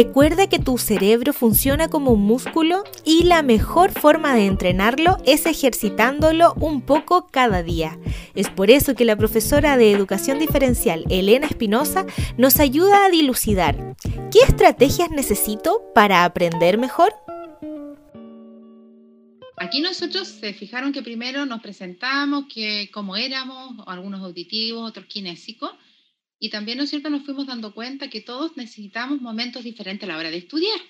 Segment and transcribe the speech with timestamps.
[0.00, 5.44] Recuerda que tu cerebro funciona como un músculo y la mejor forma de entrenarlo es
[5.44, 7.98] ejercitándolo un poco cada día.
[8.36, 13.96] Es por eso que la profesora de educación diferencial, Elena Espinosa, nos ayuda a dilucidar
[14.30, 17.12] qué estrategias necesito para aprender mejor.
[19.56, 25.72] Aquí nosotros se fijaron que primero nos presentamos, que cómo éramos, algunos auditivos, otros kinésicos,
[26.38, 30.12] y también, ¿no es cierto?, nos fuimos dando cuenta que todos necesitamos momentos diferentes a
[30.12, 30.80] la hora de estudiar.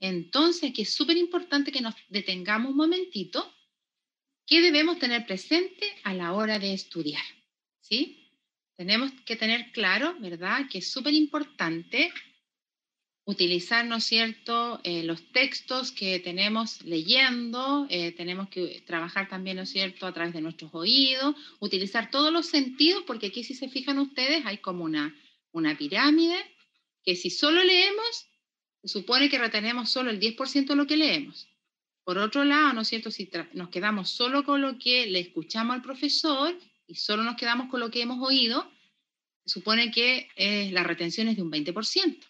[0.00, 3.50] Entonces, que es súper importante que nos detengamos un momentito,
[4.46, 7.24] ¿qué debemos tener presente a la hora de estudiar?
[7.80, 8.30] ¿Sí?
[8.76, 12.12] Tenemos que tener claro, ¿verdad?, que es súper importante
[13.26, 19.56] utilizar, ¿no es cierto?, eh, los textos que tenemos leyendo, eh, tenemos que trabajar también,
[19.56, 23.54] ¿no es cierto?, a través de nuestros oídos, utilizar todos los sentidos, porque aquí si
[23.54, 25.12] se fijan ustedes hay como una,
[25.50, 26.36] una pirámide,
[27.02, 28.28] que si solo leemos,
[28.84, 31.48] supone que retenemos solo el 10% de lo que leemos.
[32.04, 35.74] Por otro lado, ¿no es cierto?, si nos quedamos solo con lo que le escuchamos
[35.74, 38.70] al profesor y solo nos quedamos con lo que hemos oído,
[39.44, 42.24] supone que eh, la retención es de un 20%.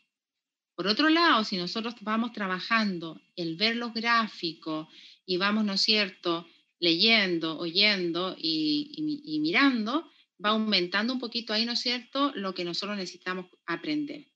[0.76, 4.86] Por otro lado, si nosotros vamos trabajando el ver los gráficos
[5.24, 6.46] y vamos, ¿no es cierto?,
[6.78, 10.10] leyendo, oyendo y, mirando,
[10.44, 14.26] va aumentando un poquito ahí, ¿no es cierto?, lo que nosotros necesitamos aprender.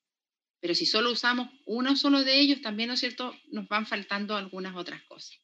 [0.61, 4.35] Pero si solo usamos uno solo de ellos, también, ¿no es cierto?, nos van faltando
[4.35, 5.39] algunas otras cosas.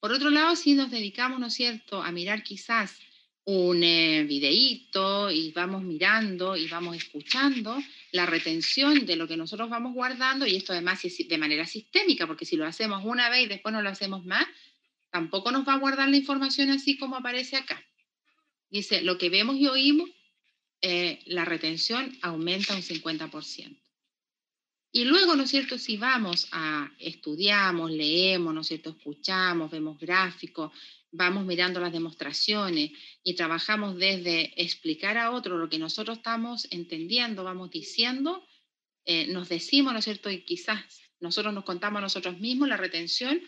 [0.00, 2.98] Por otro lado, si nos dedicamos, ¿no es cierto?, a mirar quizás
[3.50, 7.82] un eh, videíto y vamos mirando y vamos escuchando
[8.12, 12.26] la retención de lo que nosotros vamos guardando y esto además es de manera sistémica,
[12.26, 14.46] porque si lo hacemos una vez y después no lo hacemos más,
[15.10, 17.82] tampoco nos va a guardar la información así como aparece acá.
[18.68, 20.10] Dice, lo que vemos y oímos,
[20.82, 23.80] eh, la retención aumenta un 50%.
[24.92, 29.98] Y luego, ¿no es cierto?, si vamos a estudiamos, leemos, ¿no es cierto?, escuchamos, vemos
[29.98, 30.72] gráficos,
[31.10, 32.90] vamos mirando las demostraciones
[33.22, 38.46] y trabajamos desde explicar a otro lo que nosotros estamos entendiendo, vamos diciendo,
[39.04, 40.30] eh, nos decimos, ¿no es cierto?
[40.30, 40.84] Y quizás
[41.20, 43.40] nosotros nos contamos a nosotros mismos, la retención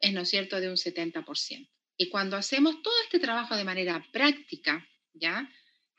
[0.00, 1.68] es, ¿no es cierto?, de un 70%.
[1.96, 5.50] Y cuando hacemos todo este trabajo de manera práctica, ¿ya?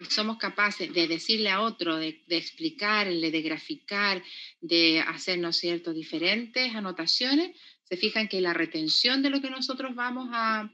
[0.10, 4.24] Somos capaces de decirle a otro, de, de explicarle, de graficar,
[4.60, 9.50] de hacer, ¿no es cierto?, diferentes anotaciones, se fijan que la retención de lo que
[9.50, 10.72] nosotros vamos a,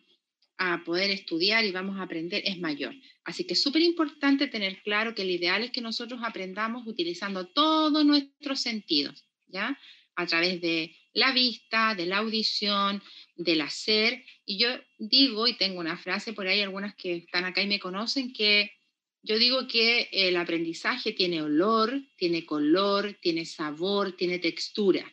[0.58, 2.96] a poder estudiar y vamos a aprender es mayor.
[3.24, 7.48] Así que es súper importante tener claro que el ideal es que nosotros aprendamos utilizando
[7.48, 9.78] todos nuestros sentidos, ¿ya?
[10.16, 13.02] A través de la vista, de la audición,
[13.36, 14.24] del hacer.
[14.46, 17.80] Y yo digo, y tengo una frase por ahí, algunas que están acá y me
[17.80, 18.72] conocen, que
[19.24, 25.12] yo digo que el aprendizaje tiene olor, tiene color, tiene sabor, tiene textura,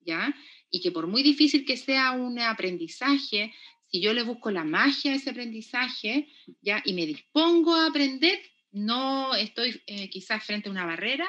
[0.00, 0.34] ¿ya?
[0.70, 3.52] Y que por muy difícil que sea un aprendizaje,
[3.96, 6.28] si yo le busco la magia a ese aprendizaje
[6.60, 6.82] ¿ya?
[6.84, 8.38] y me dispongo a aprender,
[8.70, 11.26] no estoy eh, quizás frente a una barrera,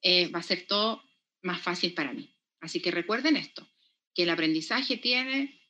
[0.00, 1.02] eh, va a ser todo
[1.42, 2.34] más fácil para mí.
[2.60, 3.68] Así que recuerden esto,
[4.14, 5.60] que el aprendizaje tiene,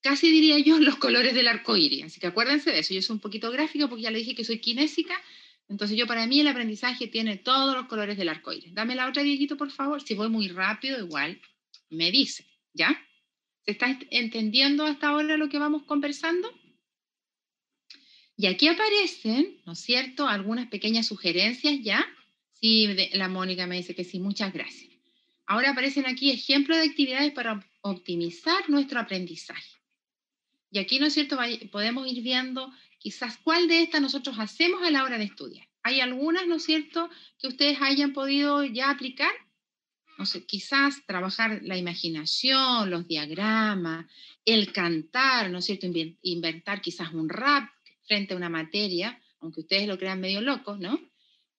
[0.00, 2.04] casi diría yo, los colores del arco iris.
[2.04, 2.94] Así que acuérdense de eso.
[2.94, 5.20] Yo soy un poquito gráfica porque ya le dije que soy kinésica.
[5.68, 8.72] Entonces yo para mí el aprendizaje tiene todos los colores del arco iris.
[8.72, 10.00] Dame la otra, Dieguito, por favor.
[10.00, 11.38] Si voy muy rápido, igual
[11.90, 12.98] me dice, ¿ya?
[13.64, 16.50] ¿Se está entendiendo hasta ahora lo que vamos conversando?
[18.36, 22.06] Y aquí aparecen, ¿no es cierto?, algunas pequeñas sugerencias ya.
[22.54, 24.90] Sí, la Mónica me dice que sí, muchas gracias.
[25.46, 29.78] Ahora aparecen aquí ejemplos de actividades para optimizar nuestro aprendizaje.
[30.70, 31.36] Y aquí, ¿no es cierto?,
[31.70, 35.66] podemos ir viendo quizás cuál de estas nosotros hacemos a la hora de estudiar.
[35.82, 39.32] Hay algunas, ¿no es cierto?, que ustedes hayan podido ya aplicar
[40.20, 44.04] no sé, quizás trabajar la imaginación, los diagramas,
[44.44, 45.86] el cantar, ¿no es cierto?
[46.20, 47.70] Inventar quizás un rap
[48.02, 51.00] frente a una materia, aunque ustedes lo crean medio loco, ¿no?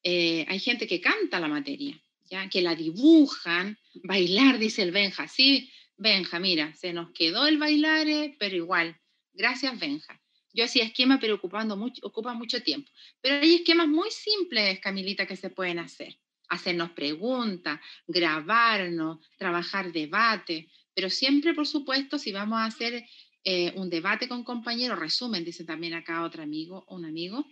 [0.04, 2.00] Eh, hay gente que canta la materia,
[2.30, 2.50] ¿ya?
[2.50, 8.08] Que la dibujan, bailar, dice el Benja, sí, Benja, mira, se nos quedó el bailar,
[8.08, 8.96] eh, pero igual,
[9.34, 10.22] gracias Benja.
[10.54, 12.92] Yo hacía esquema, pero ocupando mucho, ocupa mucho tiempo.
[13.22, 16.21] Pero hay esquemas muy simples, Camilita, que se pueden hacer
[16.52, 23.06] hacernos preguntas, grabarnos, trabajar debate, pero siempre, por supuesto, si vamos a hacer
[23.46, 27.48] eh, un debate con compañeros, resumen, dice también acá otro amigo un amigo,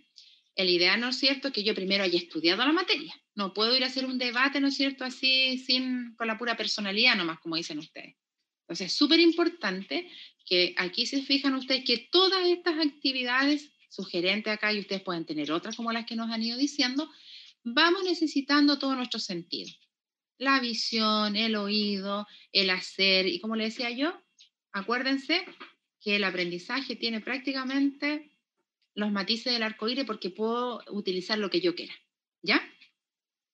[0.54, 3.14] el ideal, ¿no es cierto?, que yo primero haya estudiado la materia.
[3.34, 6.58] No puedo ir a hacer un debate, ¿no es cierto?, así, sin, con la pura
[6.58, 8.16] personalidad nomás, como dicen ustedes.
[8.64, 10.10] Entonces, es súper importante
[10.44, 15.50] que aquí se fijan ustedes que todas estas actividades sugerentes acá, y ustedes pueden tener
[15.52, 17.10] otras como las que nos han ido diciendo,
[17.64, 19.70] vamos necesitando todo nuestro sentido.
[20.38, 24.18] la visión, el oído, el hacer, y como le decía yo,
[24.72, 25.44] acuérdense
[26.00, 28.30] que el aprendizaje tiene prácticamente
[28.94, 31.94] los matices del arco iris porque puedo utilizar lo que yo quiera.
[32.42, 32.60] ¿Ya?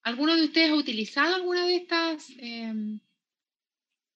[0.03, 2.99] ¿Alguno de ustedes ha utilizado alguna de estas em,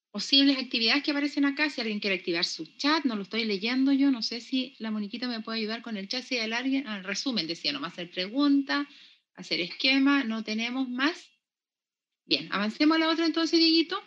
[0.09, 1.69] posibles actividades que aparecen acá?
[1.69, 4.91] Si alguien quiere activar su chat, no lo estoy leyendo yo, no sé si la
[4.91, 8.09] moniquita me puede ayudar con el chat, si hay alguien, al resumen decía, nomás hacer
[8.09, 8.87] pregunta,
[9.41, 11.29] hacer esquema, no tenemos más.
[12.25, 14.01] Bien, avancemos a la otra entonces, Dieguito.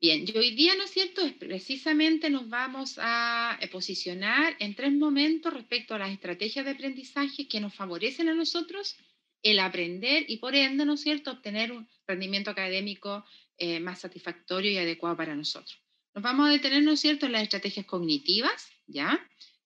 [0.00, 1.22] Bien, y hoy día, ¿no es cierto?
[1.38, 7.60] Precisamente nos vamos a posicionar en tres momentos respecto a las estrategias de aprendizaje que
[7.60, 8.96] nos favorecen a nosotros
[9.44, 13.24] el aprender y por ende, ¿no es cierto?, obtener un rendimiento académico
[13.58, 15.80] eh, más satisfactorio y adecuado para nosotros.
[16.14, 19.20] Nos vamos a detener, ¿no es cierto?, en las estrategias cognitivas, ¿ya?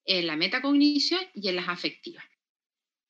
[0.05, 2.25] En la metacognición y en las afectivas.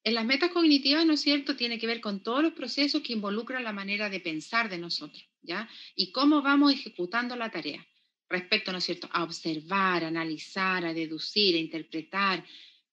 [0.04, 3.12] En las metas cognitivas, ¿no es cierto?, tiene que ver con todos los procesos que
[3.12, 5.68] involucran la manera de pensar de nosotros, ¿ya?
[5.96, 7.84] Y cómo vamos ejecutando la tarea
[8.28, 12.44] respecto, ¿no es cierto?, a observar, a analizar, a deducir, a interpretar,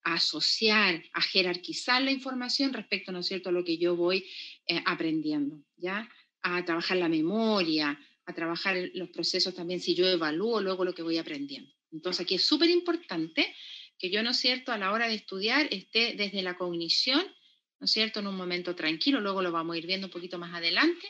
[0.03, 4.25] a asociar, a jerarquizar la información respecto, ¿no es cierto?, a lo que yo voy
[4.67, 6.09] eh, aprendiendo, ¿ya?
[6.41, 11.03] A trabajar la memoria, a trabajar los procesos también, si yo evalúo luego lo que
[11.03, 11.71] voy aprendiendo.
[11.91, 13.53] Entonces, aquí es súper importante
[13.97, 17.23] que yo, ¿no es cierto?, a la hora de estudiar esté desde la cognición,
[17.79, 20.37] ¿no es cierto?, en un momento tranquilo, luego lo vamos a ir viendo un poquito
[20.37, 21.07] más adelante,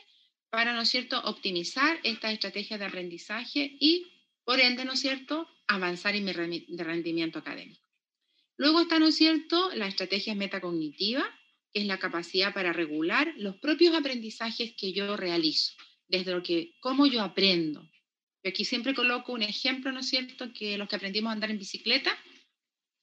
[0.50, 4.06] para, ¿no es cierto?, optimizar estas estrategias de aprendizaje y,
[4.44, 7.84] por ende, ¿no es cierto?, avanzar en mi rendimiento académico.
[8.56, 11.28] Luego está, ¿no es cierto?, la estrategia metacognitiva,
[11.72, 15.74] que es la capacidad para regular los propios aprendizajes que yo realizo,
[16.08, 17.82] desde lo que, cómo yo aprendo.
[18.42, 21.50] Yo aquí siempre coloco un ejemplo, ¿no es cierto?, que los que aprendimos a andar
[21.50, 22.16] en bicicleta,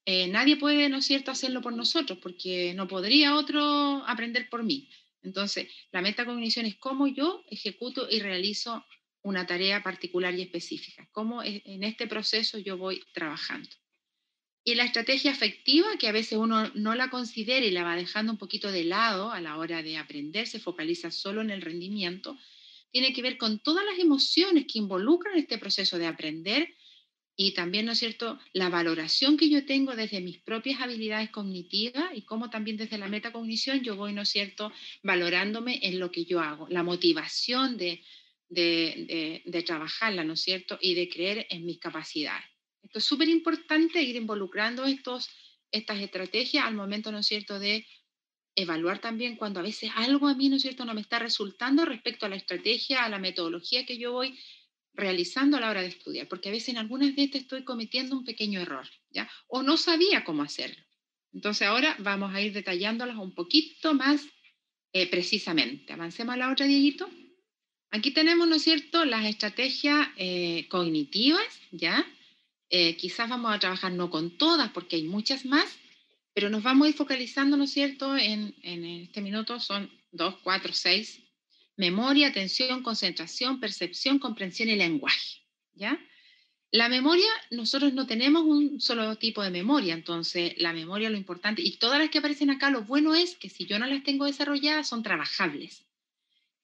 [0.05, 4.63] eh, nadie puede, ¿no es cierto?, hacerlo por nosotros, porque no podría otro aprender por
[4.63, 4.89] mí.
[5.21, 8.85] Entonces, la metacognición es cómo yo ejecuto y realizo
[9.21, 13.69] una tarea particular y específica, cómo en este proceso yo voy trabajando.
[14.65, 18.31] Y la estrategia afectiva, que a veces uno no la considera y la va dejando
[18.33, 22.37] un poquito de lado a la hora de aprender, se focaliza solo en el rendimiento,
[22.91, 26.75] tiene que ver con todas las emociones que involucran este proceso de aprender
[27.35, 32.11] y también, ¿no es cierto?, la valoración que yo tengo desde mis propias habilidades cognitivas
[32.15, 34.71] y cómo también desde la metacognición yo voy, ¿no es cierto?,
[35.01, 38.03] valorándome en lo que yo hago, la motivación de,
[38.49, 42.45] de, de, trabajarla, ¿no es cierto?, y de creer en mis capacidades.
[42.83, 45.29] Esto es súper importante ir involucrando estos,
[45.71, 47.87] estas estrategias al momento, ¿no es cierto?, de
[48.55, 51.83] evaluar también cuando a veces algo a mí, ¿no es cierto?, no me está resultando
[51.83, 54.37] respecto a la estrategia, a la metodología que yo voy
[54.93, 58.17] realizando a la hora de estudiar, porque a veces en algunas de estas estoy cometiendo
[58.17, 59.29] un pequeño error, ¿ya?
[59.47, 60.81] O no sabía cómo hacerlo.
[61.33, 64.21] Entonces ahora vamos a ir detallándolas un poquito más
[64.93, 65.93] eh, precisamente.
[65.93, 67.09] Avancemos a la otra, Dieguito.
[67.89, 72.05] Aquí tenemos, ¿no es cierto?, las estrategias eh, cognitivas, ¿ya?
[72.69, 75.79] Eh, quizás vamos a trabajar no con todas, porque hay muchas más,
[76.33, 80.35] pero nos vamos a ir focalizando, ¿no es cierto?, en, en este minuto son dos,
[80.43, 81.22] cuatro, seis,
[81.75, 85.43] memoria, atención, concentración, percepción, comprensión y lenguaje.
[85.73, 85.99] ¿ya?
[86.71, 91.61] La memoria, nosotros no tenemos un solo tipo de memoria, entonces la memoria lo importante,
[91.61, 94.25] y todas las que aparecen acá, lo bueno es que si yo no las tengo
[94.25, 95.85] desarrolladas, son trabajables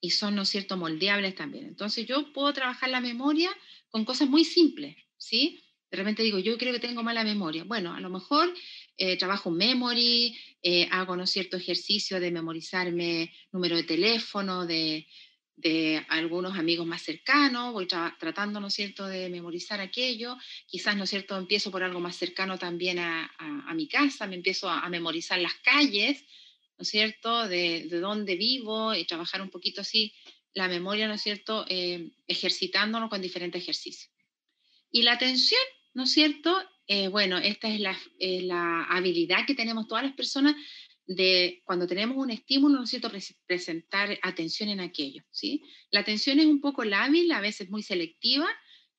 [0.01, 1.65] y son, ¿no es cierto?, moldeables también.
[1.65, 3.51] Entonces yo puedo trabajar la memoria
[3.89, 5.63] con cosas muy simples, ¿sí?
[5.91, 7.63] De repente digo, yo creo que tengo mala memoria.
[7.63, 8.53] Bueno, a lo mejor
[8.99, 15.07] eh, trabajo memory, eh, hago ¿no cierto ejercicio de memorizarme número de teléfono de,
[15.55, 20.37] de algunos amigos más cercanos, voy tratando, ¿no cierto?, de memorizar aquello,
[20.67, 24.69] quizás, ¿no cierto?, empiezo por algo más cercano también a, a, mi casa, me empiezo
[24.69, 26.25] a, memorizar las calles,
[26.77, 30.13] ¿no cierto?, de, de dónde vivo y trabajar un poquito así
[30.53, 34.11] la memoria, ¿no cierto?, eh, ejercitándonos con diferentes ejercicios.
[34.91, 35.61] Y la atención,
[35.93, 36.57] ¿no es cierto?,
[36.91, 40.55] eh, bueno, esta es la, habilidad que tenemos todas las personas
[41.05, 43.11] de cuando tenemos un estímulo, ¿no es cierto?,
[43.45, 45.61] presentar atención en aquello, ¿sí?
[45.91, 48.47] La atención es un poco lábil, a veces muy selectiva,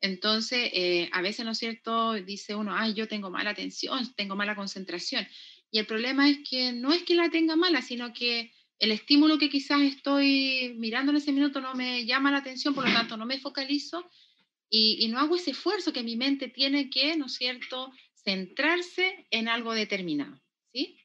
[0.00, 4.36] entonces eh, a veces, ¿no es cierto?, dice uno, ay, yo tengo mala atención, tengo
[4.36, 5.26] mala concentración.
[5.72, 9.36] Y el problema es que no es que la tenga mala, sino que el estímulo
[9.36, 13.16] que quizás estoy mirando en ese minuto no me llama la atención, por lo tanto
[13.16, 14.08] no me focalizo
[14.70, 19.48] y, no hago ese esfuerzo que mi mente tiene que, ¿no es cierto?, centrarse en
[19.48, 20.40] algo determinado,
[20.72, 20.98] ¿sí?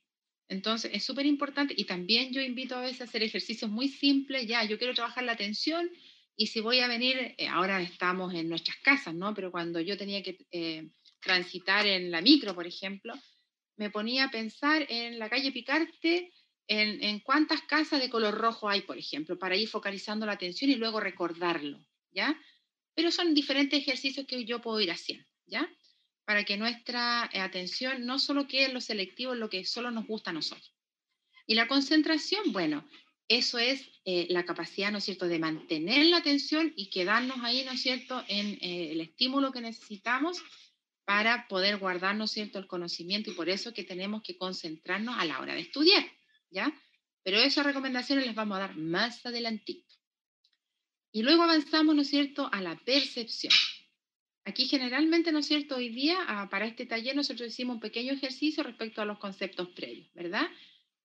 [0.48, 4.46] Entonces, es súper importante y también yo invito a veces a hacer ejercicios muy simples,
[4.46, 5.90] ya, yo quiero trabajar la atención
[6.38, 9.34] y si voy a venir, eh, ahora estamos en nuestras casas, ¿no?
[9.34, 13.14] Pero cuando yo tenía que eh, transitar en la micro, por ejemplo,
[13.78, 16.32] me ponía a pensar en la calle Picarte
[16.68, 20.70] en, en, cuántas casas de color rojo hay, por ejemplo, para ir focalizando la atención
[20.70, 22.38] y luego recordarlo, ¿ya?
[22.96, 25.70] Pero son diferentes ejercicios que yo puedo ir haciendo, ¿ya?
[26.26, 29.92] Para que nuestra eh, atención no solo quede en lo selectivo, en lo que solo
[29.92, 30.74] nos gusta a nosotros.
[31.46, 32.88] Y la concentración, bueno,
[33.28, 37.64] eso es eh, la capacidad, ¿no es cierto?, de mantener la atención y quedarnos ahí,
[37.66, 40.42] ¿no es cierto?, en eh, el estímulo que necesitamos
[41.06, 45.16] para poder guardar, ¿no es cierto?, el conocimiento y por eso que tenemos que concentrarnos
[45.18, 46.06] a la hora de estudiar,
[46.50, 46.74] ¿ya?
[47.24, 49.85] Pero esas recomendaciones las vamos a dar más adelantito.
[51.16, 53.54] Y luego avanzamos, ¿no es cierto?, a la percepción.
[54.44, 58.12] Aquí generalmente, ¿no es cierto?, hoy día, ah, para este taller nosotros hicimos un pequeño
[58.12, 60.46] ejercicio respecto a los conceptos previos, ¿verdad?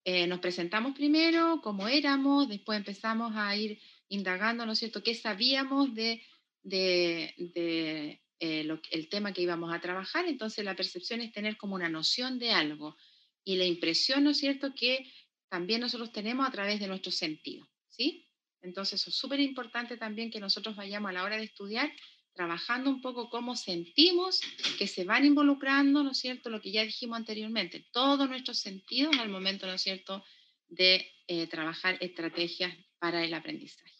[0.05, 5.13] Eh, nos presentamos primero, cómo éramos, después empezamos a ir indagando, ¿no es cierto?, qué
[5.13, 6.23] sabíamos de,
[6.63, 10.25] de, eh, el tema que íbamos a trabajar.
[10.25, 12.95] Entonces, la percepción es tener como una noción de algo.
[13.43, 15.11] Y la impresión, ¿no es cierto?, que
[15.49, 18.26] también nosotros tenemos a través de nuestros sentidos, ¿sí?
[18.61, 21.91] Entonces, es súper importante también que nosotros vayamos a la hora de estudiar
[22.37, 24.39] trabajando un poco cómo sentimos
[24.77, 29.17] que se van involucrando, ¿no es cierto?, lo que ya dijimos anteriormente, todos nuestros sentidos
[29.17, 30.23] al momento, ¿no es cierto?,
[30.67, 33.91] de eh, trabajar estrategias para el aprendizaje.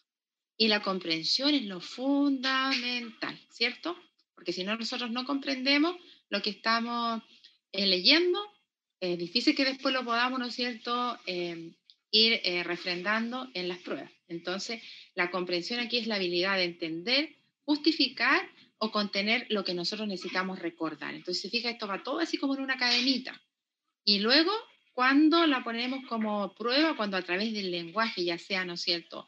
[0.56, 3.96] Y la comprensión es lo fundamental, ¿cierto?
[4.34, 5.96] Porque si no, nosotros no comprendemos
[6.30, 7.22] lo que estamos
[7.72, 8.40] eh, leyendo,
[9.00, 11.74] es difícil que después lo podamos, ¿no es cierto?, eh,
[12.10, 14.10] ir refrendando en las pruebas.
[14.28, 14.82] Entonces,
[15.14, 17.38] la comprensión aquí es la habilidad de entender
[17.68, 18.48] justificar
[18.78, 21.14] o contener lo que nosotros necesitamos recordar.
[21.14, 23.38] Entonces, se fija, esto va todo así como en una cadenita.
[24.04, 24.52] Y luego,
[24.94, 29.26] cuando la ponemos como prueba, cuando a través del lenguaje, ya sea, ¿no es cierto?,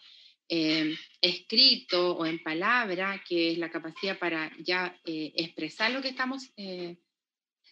[0.49, 6.09] eh, escrito o en palabra, que es la capacidad para ya eh, expresar lo que
[6.09, 6.97] estamos eh,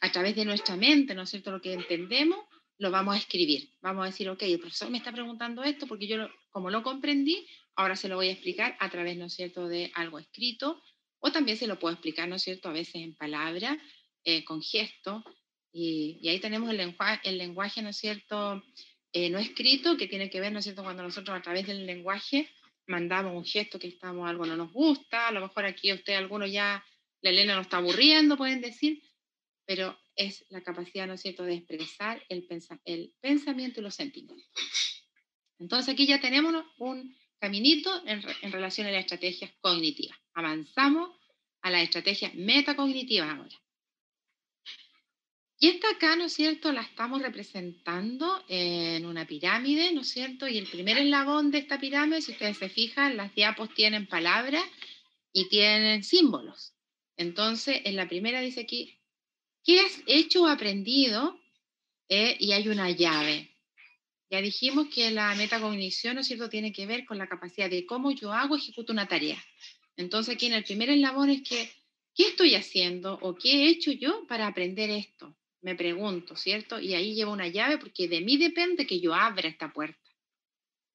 [0.00, 2.44] a través de nuestra mente, ¿no es cierto?, lo que entendemos,
[2.78, 3.70] lo vamos a escribir.
[3.80, 7.46] Vamos a decir, ok, el profesor me está preguntando esto porque yo, como lo comprendí,
[7.78, 10.82] Ahora se lo voy a explicar a través, ¿no es cierto?, de algo escrito,
[11.20, 13.78] o también se lo puedo explicar, ¿no es cierto?, a veces en palabra,
[14.24, 15.22] eh, con gesto,
[15.72, 18.64] y, ahí tenemos el, lenguaje, ¿no es cierto?,
[19.12, 21.86] eh, no escrito, que tiene que ver, ¿no es cierto?, cuando nosotros a través del
[21.86, 22.50] lenguaje
[22.88, 26.46] mandamos un gesto que estamos, algo no nos gusta, a lo mejor aquí usted, alguno
[26.46, 26.84] ya,
[27.20, 29.04] la Elena nos está aburriendo, pueden decir,
[29.68, 32.48] pero es la capacidad, ¿no es cierto?, de expresar el,
[32.86, 34.50] el pensamiento y los sentimientos.
[35.58, 40.16] Entonces aquí ya tenemos un caminito en, relación a las estrategias cognitivas.
[40.32, 41.10] Avanzamos
[41.60, 43.62] a las estrategias metacognitivas ahora.
[45.58, 50.48] Y esta acá, ¿no es cierto?, la estamos representando en una pirámide, ¿no es cierto?
[50.48, 54.64] Y el primer eslabón de esta pirámide, si ustedes se fijan, las diapos tienen palabras
[55.30, 56.72] y tienen símbolos.
[57.18, 58.97] Entonces, en la primera dice aquí,
[59.68, 61.38] ¿qué has hecho o aprendido?
[62.08, 63.54] Eh, y hay una llave.
[64.30, 67.84] Ya dijimos que la metacognición, ¿no es cierto?, tiene que ver con la capacidad de
[67.84, 69.44] cómo yo hago, ejecuto una tarea.
[69.94, 71.70] Entonces, aquí en el primer eslabón es que,
[72.14, 75.36] ¿qué estoy haciendo o qué he hecho yo para aprender esto?
[75.60, 76.80] Me pregunto, ¿cierto?
[76.80, 80.10] Y ahí llevo una llave porque de mí depende que yo abra esta puerta.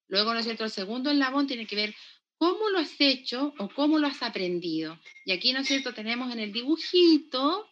[0.08, 1.96] Luego, ¿no es cierto?, el segundo eslabón tiene que ver
[2.38, 5.00] cómo lo has hecho o cómo lo has aprendido.
[5.26, 7.70] Y aquí, ¿no es cierto?, tenemos en el dibujito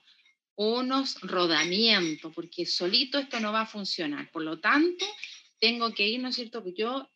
[0.56, 4.30] unos rodamientos, porque solito esto no va a funcionar.
[4.32, 5.06] Por lo tanto,
[5.60, 7.10] tengo que ir, ¿no es cierto?, yo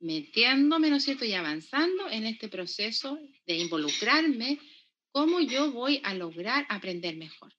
[0.00, 4.58] metiéndome, ¿no es cierto?, y avanzando en este proceso de involucrarme,
[5.12, 7.54] cómo yo voy a lograr aprender mejor.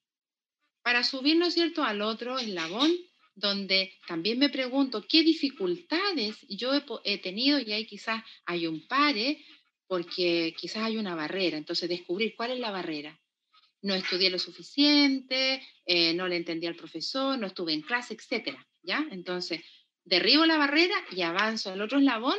[0.82, 2.92] Para subir, ¿no es cierto?, al otro eslabón,
[3.34, 6.72] donde también me pregunto qué dificultades yo
[7.04, 9.44] he, tenido y ahí quizás hay un pare,
[9.86, 11.58] porque quizás hay una barrera.
[11.58, 13.20] Entonces, descubrir cuál es la barrera.
[13.82, 18.66] No estudié lo suficiente, eh, no le entendí al profesor, no estuve en clase, etcétera.
[18.82, 19.06] ¿Ya?
[19.10, 19.62] Entonces,
[20.04, 22.38] derribo la barrera y avanzo al otro eslabón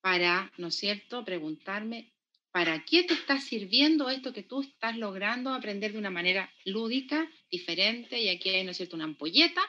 [0.00, 2.12] para, ¿no es cierto?, preguntarme,
[2.50, 7.30] ¿para qué te está sirviendo esto que tú estás logrando aprender de una manera lúdica,
[7.50, 8.20] diferente?
[8.20, 9.62] Y aquí hay, ¿no es cierto?, una ampolleta,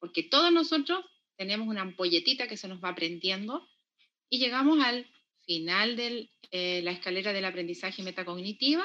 [0.00, 1.04] porque todos nosotros
[1.36, 3.68] tenemos una ampolletita que se nos va aprendiendo
[4.28, 5.06] y llegamos al
[5.46, 8.84] final de eh, la escalera del aprendizaje metacognitiva,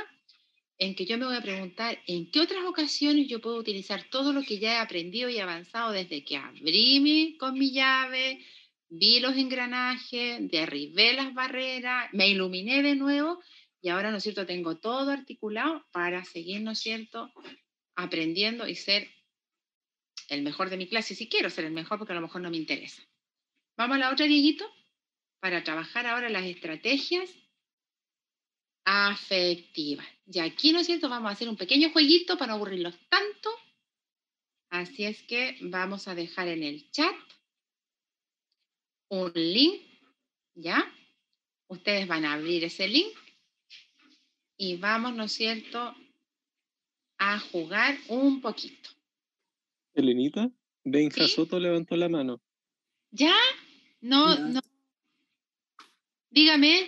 [0.79, 4.31] en que yo me voy a preguntar en qué otras ocasiones yo puedo utilizar todo
[4.31, 8.43] lo que ya he aprendido y avanzado desde que abrí mi, con mi llave,
[8.87, 13.39] vi los engranajes, derribé las barreras, me iluminé de nuevo
[13.81, 17.31] y ahora, ¿no es cierto?, tengo todo articulado para seguir, ¿no es cierto?,
[17.95, 19.09] aprendiendo y ser
[20.29, 22.49] el mejor de mi clase, si quiero ser el mejor porque a lo mejor no
[22.49, 23.03] me interesa.
[23.75, 24.65] Vamos a la otra, Dieguito,
[25.41, 27.29] para trabajar ahora las estrategias
[28.91, 30.03] afectiva.
[30.25, 31.09] Y aquí, ¿no es cierto?
[31.09, 33.51] Vamos a hacer un pequeño jueguito para no aburrirlos tanto.
[34.71, 37.15] Así es que vamos a dejar en el chat
[39.09, 39.81] un link,
[40.55, 40.91] ¿ya?
[41.67, 43.15] Ustedes van a abrir ese link
[44.57, 45.95] y vamos, ¿no es cierto?,
[47.19, 48.89] a jugar un poquito.
[49.93, 50.49] Elenita,
[50.83, 51.33] Benja ¿Sí?
[51.35, 52.41] Soto levantó la mano.
[53.11, 53.35] ¿Ya?
[54.01, 54.39] No, Ya.
[54.39, 54.59] no.
[56.31, 56.87] Dígame,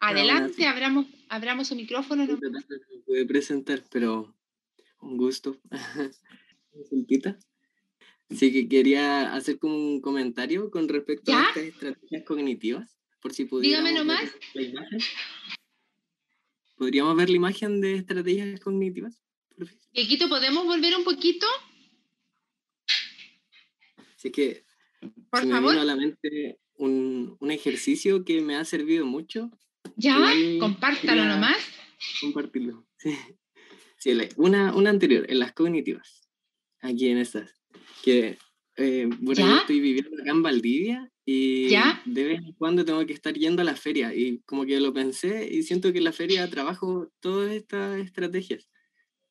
[0.00, 2.26] adelante, abramos, abramos su micrófono.
[2.26, 4.36] No me pude presentar, pero
[5.00, 5.58] un gusto.
[6.72, 7.38] Consultita.
[8.28, 11.44] Sí que quería hacer como un comentario con respecto ¿Ya?
[11.44, 14.36] a estas estrategias cognitivas, por si pudiéramos Dígame ver nomás.
[14.54, 14.98] la imagen.
[16.76, 19.22] ¿Podríamos ver la imagen de estrategias cognitivas?
[19.92, 21.46] Quito, ¿podemos volver un poquito?
[24.16, 24.64] Así que
[25.30, 25.70] Por se me favor.
[25.70, 29.50] vino a la mente un, un ejercicio que me ha servido mucho
[29.96, 31.56] Ya, Igual compártalo nomás.
[32.20, 32.86] compartirlo.
[32.98, 33.16] Sí.
[33.98, 36.28] Sí, una, una anterior, en las cognitivas,
[36.80, 37.62] aquí en estas,
[38.02, 38.36] que
[38.76, 42.02] eh, bueno, yo estoy viviendo acá en Valdivia y ¿Ya?
[42.04, 44.92] de vez en cuando tengo que estar yendo a la feria y como que lo
[44.92, 48.68] pensé y siento que en la feria trabajo todas estas estrategias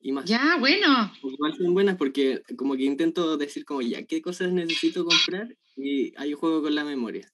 [0.00, 0.24] y más.
[0.24, 1.12] Ya, bueno.
[1.22, 5.54] Igual son buenas porque como que intento decir como ya, ¿qué cosas necesito comprar?
[5.76, 7.30] Y ahí juego con la memoria.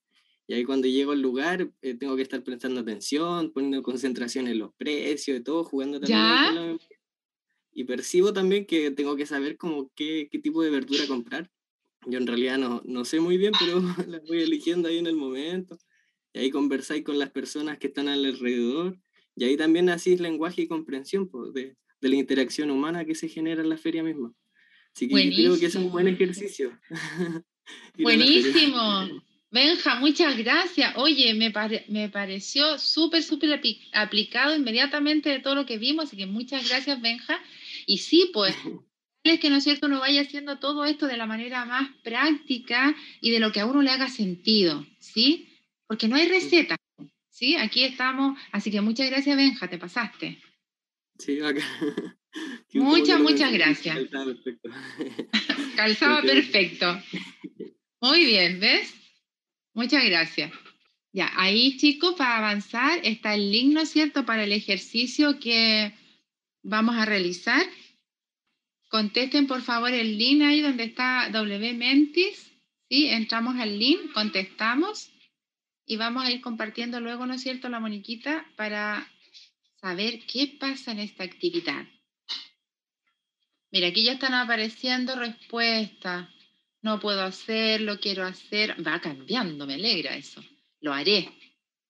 [0.50, 4.58] Y ahí cuando llego al lugar eh, tengo que estar prestando atención, poniendo concentración en
[4.58, 6.52] los precios y todo, jugando también Ya.
[6.52, 6.78] la.
[7.72, 11.50] Y percibo también que tengo que saber como qué, qué tipo de verdura comprar.
[12.06, 15.16] Yo en realidad no, no sé muy bien, pero las voy eligiendo ahí en el
[15.16, 15.78] momento.
[16.32, 18.98] Y ahí conversáis con las personas que están alrededor.
[19.36, 23.28] Y ahí también así lenguaje y comprensión pues, de, de la interacción humana que se
[23.28, 24.32] genera en la feria misma.
[24.96, 26.24] Así que yo creo que es un buen Buenísimo.
[26.32, 26.80] ejercicio.
[27.98, 29.22] Buenísimo.
[29.50, 30.92] Benja, muchas gracias.
[30.96, 36.04] Oye, me, pare- me pareció súper, súper apli- aplicado inmediatamente de todo lo que vimos,
[36.06, 37.40] así que muchas gracias, Benja.
[37.86, 38.54] Y sí, pues,
[39.24, 42.94] es que no es cierto, uno vaya haciendo todo esto de la manera más práctica
[43.22, 45.48] y de lo que a uno le haga sentido, ¿sí?
[45.86, 46.76] Porque no hay receta,
[47.30, 47.56] ¿sí?
[47.56, 50.38] Aquí estamos, así que muchas gracias, Benja, te pasaste.
[51.18, 51.62] Sí, acá.
[52.74, 53.96] Muchas, muchas gracias.
[53.96, 54.70] estaba perfecto.
[55.76, 57.02] Calzaba perfecto.
[58.00, 58.94] Muy bien, ¿ves?
[59.78, 60.50] Muchas gracias.
[61.12, 65.94] Ya, ahí chicos, para avanzar está el link, ¿no es cierto?, para el ejercicio que
[66.64, 67.64] vamos a realizar.
[68.88, 72.50] Contesten por favor el link ahí donde está W Mentis.
[72.88, 73.06] ¿sí?
[73.06, 75.12] Entramos al link, contestamos
[75.86, 79.08] y vamos a ir compartiendo luego, ¿no es cierto?, la moniquita para
[79.80, 81.86] saber qué pasa en esta actividad.
[83.70, 86.28] Mira, aquí ya están apareciendo respuestas.
[86.80, 88.76] No puedo hacerlo, quiero hacer.
[88.86, 90.42] Va cambiando, me alegra eso.
[90.80, 91.28] Lo haré.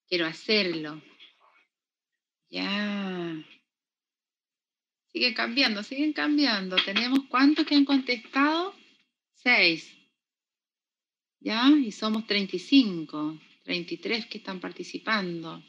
[0.07, 1.01] Quiero hacerlo.
[2.49, 3.35] Ya.
[5.11, 6.75] Sigue cambiando, siguen cambiando.
[6.83, 8.73] Tenemos cuántos que han contestado?
[9.33, 9.95] Seis.
[11.39, 15.63] Ya, y somos 35, 33 que están participando.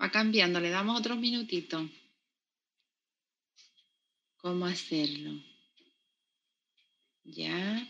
[0.00, 1.88] Va cambiando, le damos otros minutitos.
[4.38, 5.42] ¿Cómo hacerlo?
[7.24, 7.88] Ya.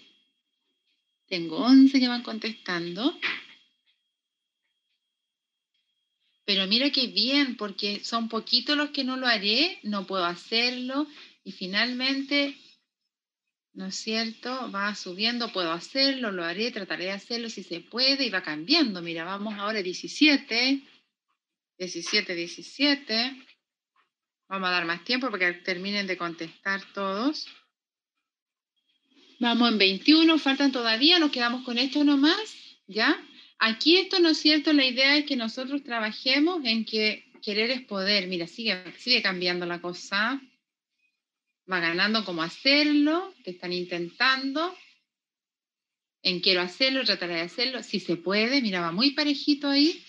[1.26, 3.18] Tengo 11 que van contestando.
[6.44, 11.08] Pero mira qué bien, porque son poquitos los que no lo haré, no puedo hacerlo.
[11.42, 12.56] Y finalmente,
[13.72, 14.70] ¿no es cierto?
[14.70, 19.02] Va subiendo, puedo hacerlo, lo haré, trataré de hacerlo si se puede y va cambiando.
[19.02, 20.82] Mira, vamos ahora 17,
[21.78, 23.46] 17, 17.
[24.48, 27.48] Vamos a dar más tiempo para que terminen de contestar todos.
[29.38, 33.22] Vamos en 21, faltan todavía, nos quedamos con esto nomás, ¿ya?
[33.58, 37.82] Aquí esto no es cierto, la idea es que nosotros trabajemos en que querer es
[37.82, 38.26] poder.
[38.26, 40.40] Mira, sigue, sigue cambiando la cosa.
[41.70, 44.76] Va ganando cómo hacerlo, que están intentando.
[46.22, 47.82] En quiero hacerlo, trataré de hacerlo.
[47.82, 50.02] Si se puede, mira, va muy parejito ahí.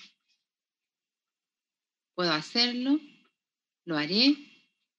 [2.16, 3.00] Puedo hacerlo,
[3.86, 4.36] lo haré.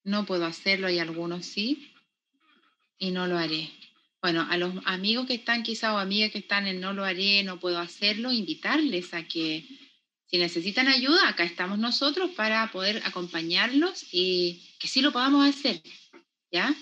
[0.04, 1.92] No puedo hacerlo, hay algunos sí.
[2.98, 3.68] Y no lo haré.
[4.20, 7.44] Bueno, a los amigos que están quizá o amigas que están en no lo haré,
[7.44, 9.64] no puedo hacerlo, invitarles a que
[10.26, 15.82] si necesitan ayuda, acá estamos nosotros para poder acompañarlos y que sí lo podamos hacer,
[16.50, 16.74] ¿ya?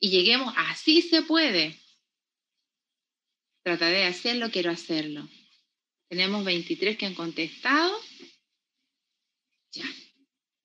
[0.00, 1.78] Y lleguemos, así se puede.
[3.62, 5.28] Trataré de hacerlo, quiero hacerlo.
[6.08, 7.94] Tenemos 23 que han contestado.
[9.72, 9.84] Ya.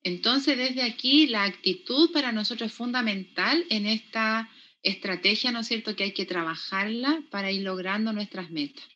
[0.02, 4.50] Entonces, desde aquí, la actitud para nosotros es fundamental en esta
[4.84, 8.86] estrategia, ¿no es cierto?, que hay que trabajarla para ir logrando nuestras metas.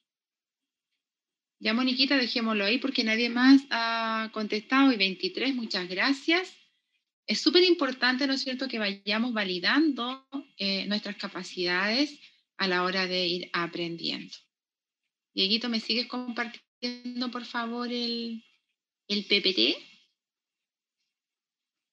[1.61, 4.93] Ya, Moniquita, dejémoslo ahí porque nadie más ha contestado.
[4.93, 6.55] Y 23, muchas gracias.
[7.27, 12.21] Es súper importante, ¿no es cierto?, que vayamos validando eh, nuestras capacidades
[12.59, 14.37] a la hora de ir aprendiendo.
[15.35, 18.45] Dieguito, ¿me sigues compartiendo, por favor, el,
[19.09, 19.77] el PPT?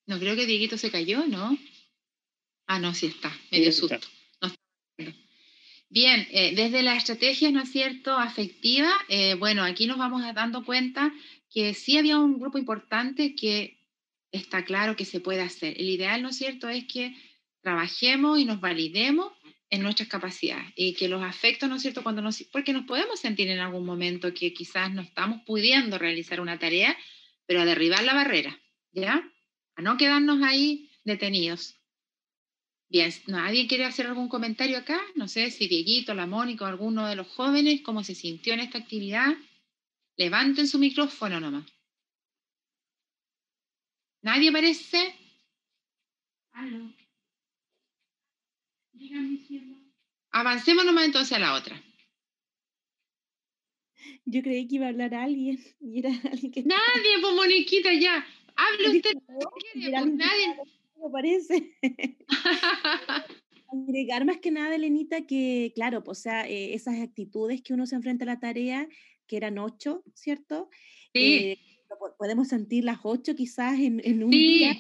[0.08, 1.58] No creo que Dieguito se cayó, ¿no?
[2.68, 4.00] Ah, no, sí está, me dio susto.
[5.88, 10.66] Bien, eh, desde la estrategia, ¿no es cierto?, afectiva, eh, bueno, aquí nos vamos dando
[10.66, 11.14] cuenta
[11.50, 13.78] que sí había un grupo importante que
[14.32, 15.80] está claro que se puede hacer.
[15.80, 17.16] El ideal, ¿no es cierto?, es que
[17.62, 19.32] trabajemos y nos validemos
[19.70, 23.20] en nuestras capacidades y que los afectos, ¿no es cierto?, cuando nos, porque nos podemos
[23.20, 26.98] sentir en algún momento que quizás no estamos pudiendo realizar una tarea,
[27.46, 28.60] pero a derribar la barrera,
[28.92, 29.24] ¿ya?
[29.76, 31.76] A no quedarnos ahí detenidos.
[32.88, 35.02] Bien, ¿nadie quiere hacer algún comentario acá?
[35.16, 38.60] No sé si Dieguito, la Mónica o alguno de los jóvenes, cómo se sintió en
[38.60, 39.36] esta actividad.
[40.18, 41.66] Levanten su micrófono nomás.
[44.22, 45.16] ¿Nadie parece?
[46.52, 46.94] Aló.
[50.32, 51.82] Avancemos nomás entonces a la otra.
[54.26, 56.64] Yo creí que iba a hablar alguien y era alguien que...
[56.64, 58.26] Nadie, pues Moniquita, ya.
[58.56, 59.12] Hable usted.
[59.26, 60.56] Pues, nadie.
[61.06, 61.78] Me parece.
[63.72, 67.86] Agregar más que nada, Elenita, que claro, pues, o sea, eh, esas actitudes que uno
[67.86, 68.88] se enfrenta a la tarea,
[69.28, 70.70] que eran ocho, ¿cierto?
[71.14, 71.20] Sí.
[71.20, 71.60] Eh,
[72.18, 74.76] podemos sentir las ocho quizás en, en un día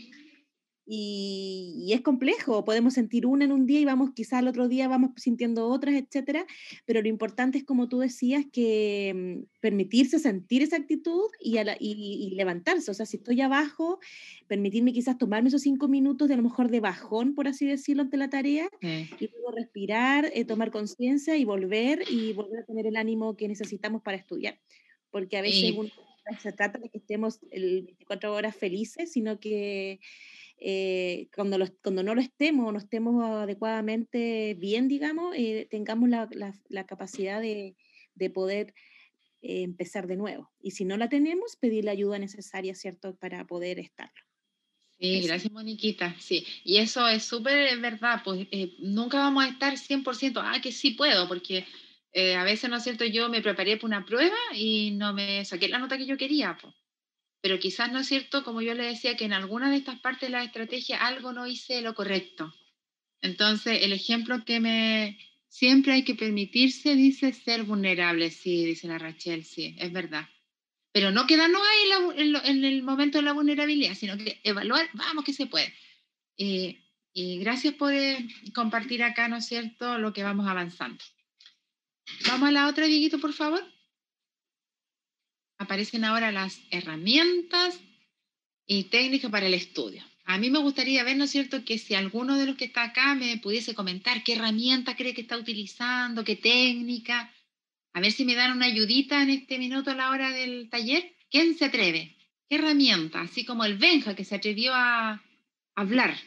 [0.88, 4.88] y, es complejo, podemos sentir una en un día y vamos, quizás al otro día
[4.88, 6.46] vamos sintiendo otras, etcétera,
[6.86, 12.30] pero lo importante es, como tú decías, que mm, permitirse sentir esa actitud y, y,
[12.36, 14.00] levantarse, o sea, si estoy abajo,
[14.48, 18.04] permitirme quizás tomarme esos cinco minutos de a lo mejor de bajón, por así decirlo,
[18.04, 22.86] ante la tarea, y luego respirar, eh, tomar conciencia y volver y volver a tener
[22.86, 24.60] el ánimo que necesitamos para estudiar,
[25.10, 25.74] porque a veces
[26.40, 30.00] se trata de que estemos el 24 horas felices, sino que
[30.58, 36.30] eh, cuando, cuando no lo estemos o no estemos adecuadamente bien, digamos, eh, tengamos la,
[36.70, 37.76] la, capacidad de,
[38.16, 38.74] de poder
[39.42, 40.52] eh, empezar de nuevo.
[40.62, 44.14] Y si no la tenemos, pedir la ayuda necesaria, ¿cierto?, para poder estarlo.
[44.98, 46.46] Sí, gracias Moniquita, sí.
[46.64, 48.48] Y eso es súper verdad, pues
[48.80, 51.66] nunca vamos a estar 100%, ah, que sí puedo, porque
[52.38, 55.68] a veces, ¿no es cierto?, yo me preparé para una prueba y no me saqué
[55.68, 56.74] la nota que yo quería, pues
[57.46, 60.30] pero quizás no es cierto, como yo le decía, que en alguna de estas partes
[60.30, 62.52] de la estrategia algo no hice lo correcto.
[63.22, 68.98] Entonces, el ejemplo que me siempre hay que permitirse, dice, ser vulnerable, sí, dice la
[68.98, 70.28] Rachel, sí, es verdad.
[70.92, 75.34] Pero no quedarnos ahí en, el momento de la vulnerabilidad, sino que evaluar, vamos que
[75.34, 75.72] se puede.
[76.38, 81.06] y gracias por eh, compartir acá, ¿no es cierto?, lo que vamos avanzando.
[82.28, 83.75] Vamos a la otra, Dieguito, por favor
[85.58, 87.80] aparecen ahora las herramientas
[88.66, 90.04] y técnicas para el estudio.
[90.26, 92.84] A mí me gustaría ver, ¿no es cierto?, que si alguno de los que está
[92.84, 97.32] acá me pudiese comentar qué herramienta cree que está utilizando, qué técnica,
[97.96, 101.16] a ver si me dan una ayudita en este minuto a la hora del taller.
[101.32, 102.18] ¿Quién se atreve?
[102.50, 103.22] ¿Qué herramienta?
[103.22, 105.24] Así como el Benja que se atrevió a
[105.76, 106.18] hablar.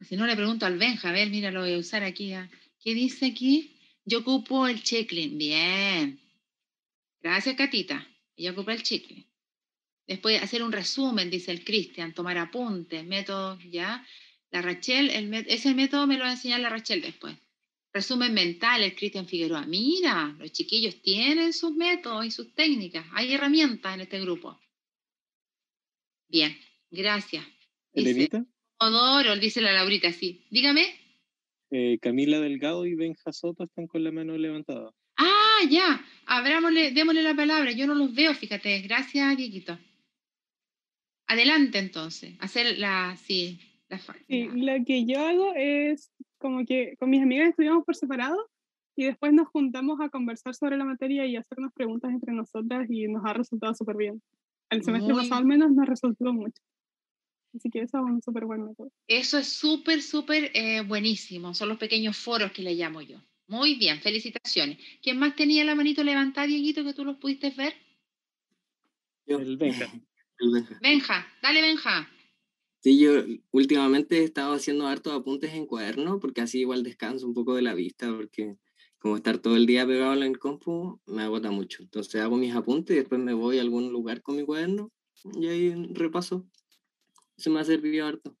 [0.00, 2.34] Si no le pregunto al Benja, a ver, mira, lo voy a usar aquí.
[2.34, 2.48] ¿ah?
[2.80, 3.76] ¿Qué dice aquí?
[4.04, 5.36] Yo ocupo el checklist.
[5.36, 6.20] Bien.
[7.20, 8.06] Gracias, Catita.
[8.38, 9.26] Ella ocupa el chicle.
[10.06, 14.06] Después hacer un resumen, dice el Cristian, tomar apuntes, métodos, ¿ya?
[14.50, 17.36] La Rachel, el, ese método me lo va a enseñar la Rachel después.
[17.92, 19.66] Resumen mental, el Cristian Figueroa.
[19.66, 23.04] Mira, los chiquillos tienen sus métodos y sus técnicas.
[23.12, 24.58] Hay herramientas en este grupo.
[26.28, 26.56] Bien,
[26.90, 27.44] gracias.
[27.92, 28.46] ¿Elenita?
[28.78, 30.46] Odoro, dice la Laurita, sí.
[30.50, 30.86] Dígame.
[31.70, 34.94] Eh, Camila Delgado y Benja Soto están con la mano levantada.
[35.58, 36.00] Ah, ya.
[36.26, 37.72] Abrámosle, démosle la palabra.
[37.72, 38.80] Yo no los veo, fíjate.
[38.80, 39.78] Gracias, Dieguito.
[41.26, 42.34] Adelante, entonces.
[42.40, 47.50] Hacer la, sí, la, sí, lo que yo hago es como que con mis amigas
[47.50, 48.50] estudiamos por separado
[48.96, 53.08] y después nos juntamos a conversar sobre la materia y hacernos preguntas entre nosotras y
[53.08, 54.22] nos ha resultado súper bien.
[54.70, 56.62] El semestre pasado al menos nos resultó mucho.
[57.54, 58.90] Así que eso es un súper buen método.
[59.06, 61.54] Eso es súper, súper eh, buenísimo.
[61.54, 63.18] Son los pequeños foros que le llamo yo.
[63.48, 64.78] Muy bien, felicitaciones.
[65.02, 67.74] ¿Quién más tenía la manito levantada, Dieguito, que tú los pudiste ver?
[69.26, 69.92] El Benja.
[70.80, 72.08] Benja, dale Benja.
[72.80, 77.34] Sí, yo últimamente he estado haciendo hartos apuntes en cuaderno porque así igual descanso un
[77.34, 78.56] poco de la vista porque
[78.98, 81.82] como estar todo el día pegado en el compu me agota mucho.
[81.82, 84.92] Entonces hago mis apuntes y después me voy a algún lugar con mi cuaderno
[85.34, 86.46] y ahí repaso.
[87.36, 88.36] Eso me ha servido harto.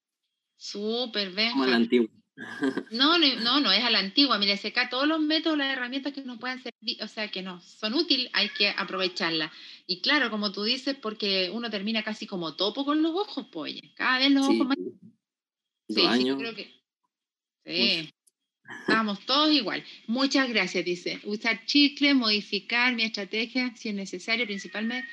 [0.56, 1.52] Súper, Benja.
[1.52, 2.08] Como la antigua.
[2.90, 4.38] No, no, no, es a la antigua.
[4.38, 7.60] Mira, acá todos los métodos, las herramientas que nos pueden servir, o sea, que no
[7.60, 9.50] son útiles, hay que aprovecharlas.
[9.86, 13.74] Y claro, como tú dices, porque uno termina casi como topo con los ojos, pues,
[13.94, 14.78] cada vez los ojos más.
[15.88, 16.06] Sí,
[16.38, 16.72] creo que.
[17.64, 18.10] Sí.
[18.80, 19.82] Estamos todos igual.
[20.06, 21.20] Muchas gracias, dice.
[21.24, 25.08] Usar chicle, modificar mi estrategia si es necesario, principalmente.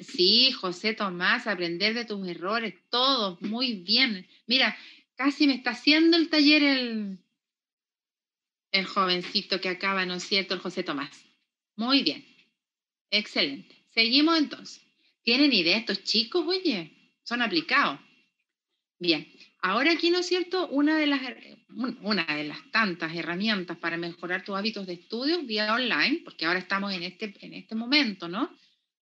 [0.00, 4.26] Sí, José Tomás, aprender de tus errores, todos, muy bien.
[4.46, 4.76] Mira,
[5.16, 7.18] casi me está haciendo el taller el,
[8.72, 10.54] el jovencito que acaba, ¿no es cierto?
[10.54, 11.24] El José Tomás.
[11.76, 12.24] Muy bien.
[13.10, 13.76] Excelente.
[13.90, 14.82] Seguimos entonces.
[15.22, 16.44] ¿Tienen idea estos chicos?
[16.46, 18.00] Oye, son aplicados.
[18.98, 19.32] Bien.
[19.60, 20.68] Ahora aquí, ¿no es cierto?
[20.68, 21.20] Una de las,
[22.02, 26.58] una de las tantas herramientas para mejorar tus hábitos de estudio vía online, porque ahora
[26.58, 28.54] estamos en este, en este momento, ¿no?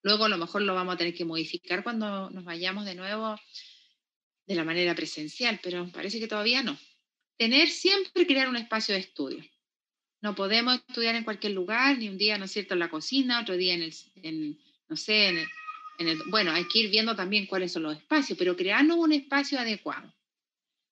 [0.02, 3.36] Luego a lo mejor lo vamos a tener que modificar cuando nos vayamos de nuevo
[4.52, 6.78] de la manera presencial, pero parece que todavía no.
[7.38, 9.44] Tener siempre crear un espacio de estudio.
[10.20, 13.40] No podemos estudiar en cualquier lugar, ni un día, ¿no es cierto?, en la cocina,
[13.40, 15.28] otro día en el, no sé,
[15.98, 19.12] en el, bueno, hay que ir viendo también cuáles son los espacios, pero crearnos un
[19.12, 20.14] espacio adecuado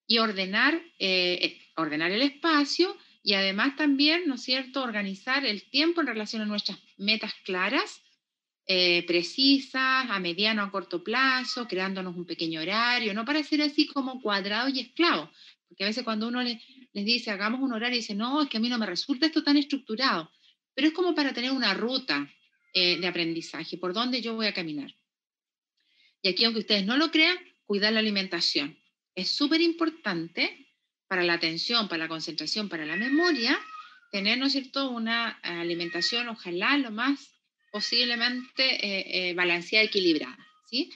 [0.07, 5.63] y ordenar, eh, eh, ordenar el espacio y además también, ¿no es cierto?, organizar el
[5.71, 8.03] tiempo en relación a nuestras metas claras,
[8.73, 13.89] eh, precisas, a mediano, a corto plazo, creándonos un pequeño horario, no para ser así
[13.89, 15.29] como cuadrado y esclavo,
[15.67, 18.59] porque a veces cuando uno les, les dice, hagamos un horario, dice, no, es que
[18.59, 20.31] a mí no me resulta esto tan estructurado,
[20.73, 22.31] pero es como para tener una ruta
[22.73, 24.95] de aprendizaje, por dónde yo voy a caminar.
[26.23, 28.79] Y aquí, aunque ustedes no lo crean, cuidar la alimentación
[29.17, 30.69] es súper importante
[31.09, 33.59] para la atención, para la concentración, para la memoria,
[34.13, 37.40] tener, ¿no es cierto?, una alimentación, ojalá lo más
[37.71, 40.91] posiblemente eh, eh, balanceada, equilibrada, ¿sí?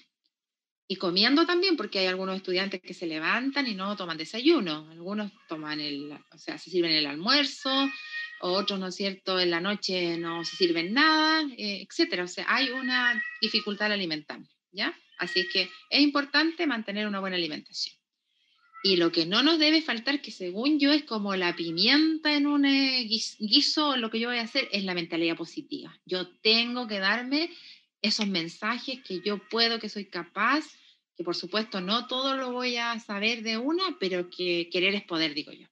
[0.87, 5.33] Y comiendo también, porque hay algunos estudiantes que se levantan y no toman desayuno, algunos
[5.49, 7.89] toman el, o sea, se sirven el almuerzo,
[8.41, 12.25] otros, ¿no es cierto?, en la noche no se sirven nada, eh, etcétera.
[12.25, 14.41] O sea, hay una dificultad alimentar,
[14.73, 14.95] ¿ya?
[15.19, 17.97] Así que es importante mantener una buena alimentación.
[18.87, 22.47] Y lo que no nos debe faltar, que según yo es como la pimienta en
[22.47, 25.99] un eh, guiso, lo que yo voy a hacer es la mentalidad positiva.
[26.05, 27.49] Yo tengo que darme
[28.03, 30.67] esos mensajes que yo puedo, que soy capaz,
[31.17, 35.03] que por supuesto no todo lo voy a saber de una, pero que querer es
[35.05, 35.67] poder, digo yo.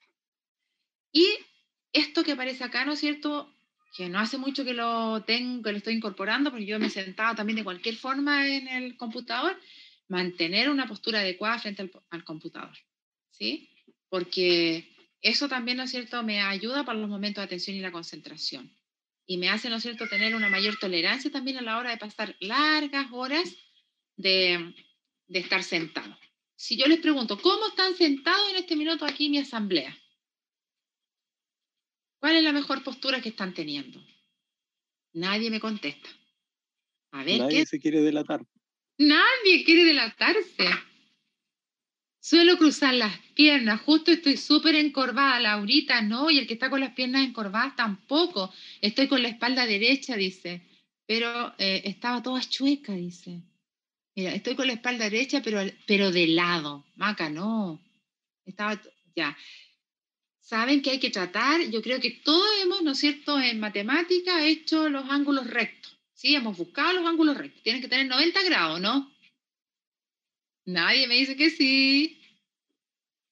[1.12, 1.28] Y
[1.92, 3.54] esto que aparece acá, ¿no es cierto?
[3.94, 6.90] Que no hace mucho que lo tengo, que lo estoy incorporando, porque yo me he
[6.90, 9.60] sentado también de cualquier forma en el computador,
[10.08, 12.72] mantener una postura adecuada frente al computador.
[13.32, 13.68] ¿Sí?
[14.08, 14.88] Porque
[15.20, 18.72] eso también, ¿no es cierto?, me ayuda para los momentos de atención y la concentración.
[19.26, 21.96] Y me hace, ¿no es cierto?, tener una mayor tolerancia también a la hora de
[21.96, 23.56] pasar largas horas
[24.16, 24.74] de,
[25.26, 26.16] de estar sentado.
[26.54, 29.96] Si yo les pregunto, ¿cómo están sentados en este minuto aquí en mi asamblea?
[32.20, 34.00] ¿Cuál es la mejor postura que están teniendo?
[35.14, 36.08] Nadie me contesta.
[37.10, 38.46] A ver, Nadie se quiere delatar.
[38.98, 40.68] Nadie quiere delatarse.
[42.24, 46.78] Suelo cruzar las piernas, justo estoy súper encorvada, Laurita no, y el que está con
[46.78, 48.54] las piernas encorvadas tampoco.
[48.80, 50.62] Estoy con la espalda derecha, dice,
[51.04, 53.42] pero eh, estaba toda chueca, dice.
[54.14, 56.84] Mira, estoy con la espalda derecha, pero, pero de lado.
[56.94, 57.80] Maca, no.
[58.46, 58.80] Estaba,
[59.16, 59.36] ya.
[60.38, 64.46] Saben que hay que tratar, yo creo que todos hemos, ¿no es cierto?, en matemática
[64.46, 65.98] hecho los ángulos rectos.
[66.14, 67.64] Sí, hemos buscado los ángulos rectos.
[67.64, 69.10] Tienen que tener 90 grados, ¿no?
[70.64, 72.20] Nadie me dice que sí.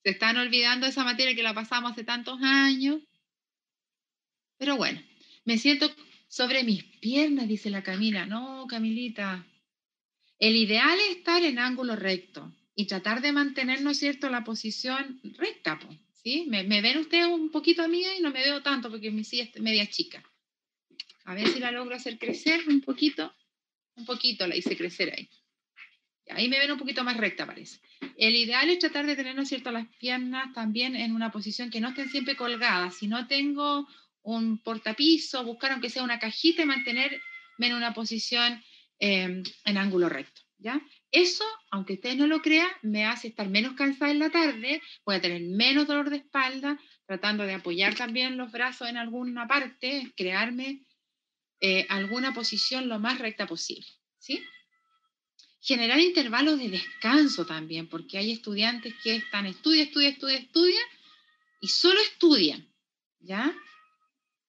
[0.03, 3.01] Se están olvidando esa materia que la pasamos hace tantos años.
[4.57, 5.01] Pero bueno,
[5.45, 5.89] me siento
[6.27, 8.25] sobre mis piernas, dice la Camila.
[8.25, 9.45] No, Camilita.
[10.39, 14.43] El ideal es estar en ángulo recto y tratar de mantener, ¿no es cierto?, la
[14.43, 15.79] posición recta.
[16.23, 16.45] ¿sí?
[16.47, 19.43] Me, ven ustedes un poquito a mí y no me veo tanto porque mi silla
[19.43, 20.23] es media chica.
[21.25, 23.33] A ver si la logro hacer crecer un poquito.
[23.95, 25.29] Un poquito la hice crecer ahí.
[26.35, 27.79] Ahí me ven un poquito más recta, parece.
[28.17, 31.69] El ideal es tratar de tener, ¿no es cierto?, las piernas también en una posición
[31.69, 32.95] que no estén siempre colgadas.
[32.95, 33.87] Si no tengo
[34.23, 37.19] un portapiso, buscar aunque sea una cajita y mantenerme
[37.59, 38.63] en una posición
[38.99, 40.81] em, en ángulo recto, ¿ya?
[41.11, 45.15] Eso, aunque usted no lo crea, me hace estar menos cansada en la tarde, voy
[45.15, 50.13] a tener menos dolor de espalda, tratando de apoyar también los brazos en alguna parte,
[50.15, 50.85] crearme
[51.59, 54.41] eh, alguna posición lo más recta posible, ¿sí?
[55.61, 60.81] Generar intervalos de descanso también, porque hay estudiantes que están, estudia, estudia, estudia, estudia,
[61.61, 62.67] y solo estudian,
[63.19, 63.55] ¿ya?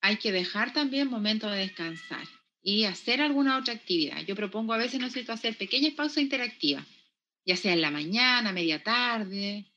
[0.00, 2.26] Hay que dejar también momentos de descansar
[2.62, 4.24] y hacer alguna otra actividad.
[4.24, 6.86] Yo propongo a veces, ¿no es cierto?, hacer pequeñas pausas interactivas,
[7.44, 9.70] ya sea en la mañana, a media tarde,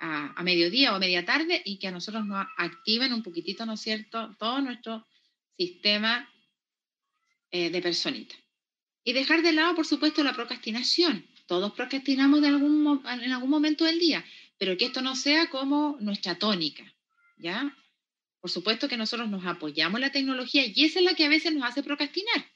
[0.00, 3.80] a, mediodía o media tarde, y que a nosotros nos activen un poquitito, ¿no es
[3.80, 5.06] cierto?, todo nuestro
[5.56, 6.28] sistema
[7.50, 8.34] eh, de personita.
[9.04, 11.26] Y dejar de lado, por supuesto, la procrastinación.
[11.46, 12.54] Todos procrastinamos en
[13.32, 14.24] algún momento del día,
[14.58, 16.90] pero que esto no sea como nuestra tónica,
[17.36, 17.76] ¿ya?
[18.40, 21.28] Por supuesto que nosotros nos apoyamos en la tecnología y esa es la que a
[21.28, 22.46] veces nos hace procrastinar,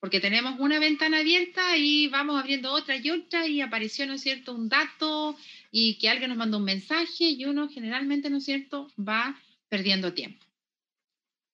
[0.00, 4.20] porque tenemos una ventana abierta y vamos abriendo otra y otra y apareció, ¿no es
[4.22, 5.36] cierto?, un dato
[5.70, 10.12] y que alguien nos mandó un mensaje y uno generalmente, ¿no es cierto?, va perdiendo
[10.12, 10.44] tiempo.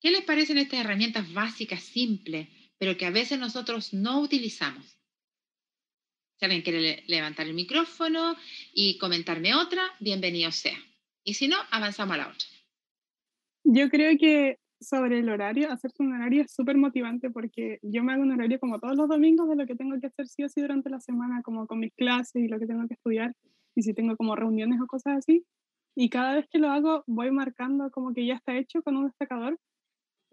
[0.01, 4.99] ¿Qué les parecen estas herramientas básicas, simples, pero que a veces nosotros no utilizamos?
[6.37, 8.37] Si alguien quiere levantar el micrófono
[8.73, 10.77] y comentarme otra, bienvenido sea.
[11.23, 12.49] Y si no, avanzamos a la otra.
[13.65, 18.13] Yo creo que sobre el horario, hacerse un horario es súper motivante porque yo me
[18.13, 20.49] hago un horario como todos los domingos de lo que tengo que hacer sí o
[20.49, 23.35] sí durante la semana, como con mis clases y lo que tengo que estudiar,
[23.75, 25.45] y si tengo como reuniones o cosas así.
[25.97, 29.07] Y cada vez que lo hago voy marcando como que ya está hecho con un
[29.07, 29.59] destacador.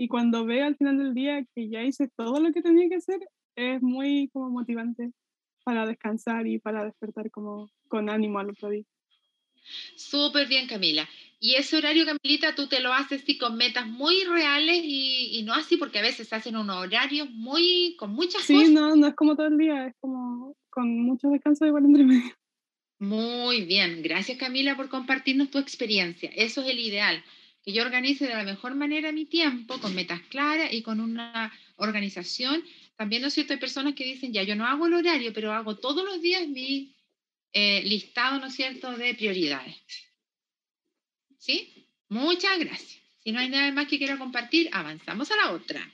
[0.01, 2.95] Y cuando veo al final del día que ya hice todo lo que tenía que
[2.95, 3.19] hacer,
[3.55, 5.11] es muy como motivante
[5.63, 8.83] para descansar y para despertar como con ánimo al otro día.
[9.95, 11.07] Súper bien, Camila.
[11.39, 15.53] Y ese horario, Camilita, tú te lo haces sí con metas muy reales y, no
[15.53, 18.69] así porque a veces hacen unos horarios muy con muchas sí, cosas.
[18.69, 22.05] Sí, no, no es como todo el día, es como con mucho descanso igual entre
[22.05, 22.35] medio.
[22.97, 26.31] Muy bien, gracias Camila por compartirnos tu experiencia.
[26.35, 27.23] Eso es el ideal,
[27.63, 31.51] que yo organice de la mejor manera mi tiempo, con metas claras y con una
[31.75, 32.63] organización.
[32.95, 33.53] También, ¿no es cierto?
[33.53, 36.47] Hay personas que dicen, ya, yo no hago el horario, pero hago todos los días
[36.47, 36.95] mi
[37.53, 39.75] eh, listado, ¿no es cierto?, de prioridades.
[41.37, 41.87] ¿Sí?
[42.09, 43.01] Muchas gracias.
[43.23, 45.91] Si no hay nada más que quiera compartir, avanzamos a la otra.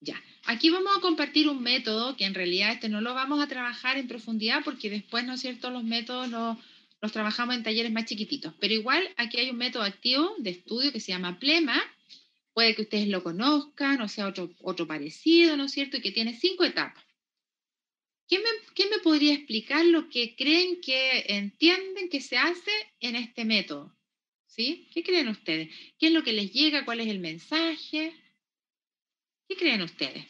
[0.00, 3.46] Ya, aquí vamos a compartir un método que en realidad este no lo vamos a
[3.46, 6.58] trabajar en profundidad porque después, ¿no es cierto?, los métodos los,
[7.02, 8.54] los trabajamos en talleres más chiquititos.
[8.60, 11.82] Pero igual aquí hay un método activo de estudio que se llama PLEMA.
[12.54, 16.12] Puede que ustedes lo conozcan o sea otro, otro parecido, ¿no es cierto?, y que
[16.12, 17.04] tiene cinco etapas.
[18.28, 18.38] ¿Qué
[18.88, 23.94] me, podría explicar lo que creen que entienden que se hace en este método?
[24.46, 24.88] ¿Sí?
[24.94, 25.68] ¿Qué creen ustedes?
[25.98, 26.84] ¿Qué es lo que les llega?
[26.84, 28.14] ¿Cuál es el mensaje?
[29.48, 30.24] ¿Qué creen ustedes?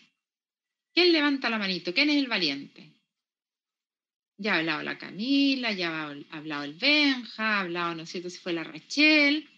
[0.94, 1.94] ¿Quién levanta la manito?
[1.94, 2.92] ¿Quién es el valiente?
[4.42, 8.38] Ya ha hablado la Camila, ya ha hablado el Benja, ha hablado, no sé si
[8.38, 9.48] fue la Rachel.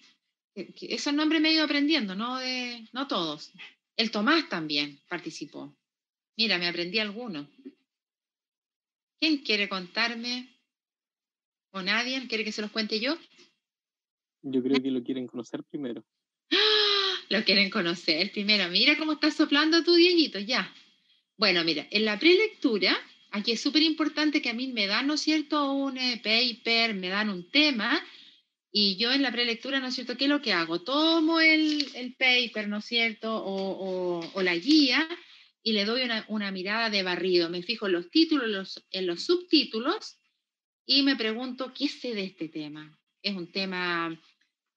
[0.54, 2.38] Esos nombres me he ido aprendiendo, ¿no?
[2.38, 3.50] De, no todos.
[3.96, 5.74] El Tomás también participó.
[6.36, 7.46] Mira, me aprendí algunos.
[9.18, 10.54] ¿Quién quiere contarme?
[11.70, 12.28] ¿O nadie?
[12.28, 13.16] ¿Quiere que se los cuente yo?
[14.42, 16.04] Yo creo que lo quieren conocer primero.
[16.52, 17.14] ¡Ah!
[17.30, 18.68] Lo quieren conocer primero.
[18.68, 20.70] Mira cómo estás soplando tu Dieguito, ya.
[21.38, 22.94] Bueno, mira, en la prelectura,
[23.34, 26.94] aquí es súper importante que a mí me dan, ¿no es cierto?, un eh, paper,
[26.94, 28.00] me dan un tema,
[28.72, 30.82] y yo en la prelectura, ¿no es cierto?, ¿qué es lo que hago?
[30.82, 35.06] Tomo el, el paper, ¿no es cierto?, o, o, o la guía,
[35.64, 37.48] y le doy una, mirada de barrido.
[37.48, 40.18] Me fijo en los títulos, en los subtítulos
[40.86, 42.96] y me pregunto, ¿qué sé de este tema?
[43.22, 44.16] Es un tema,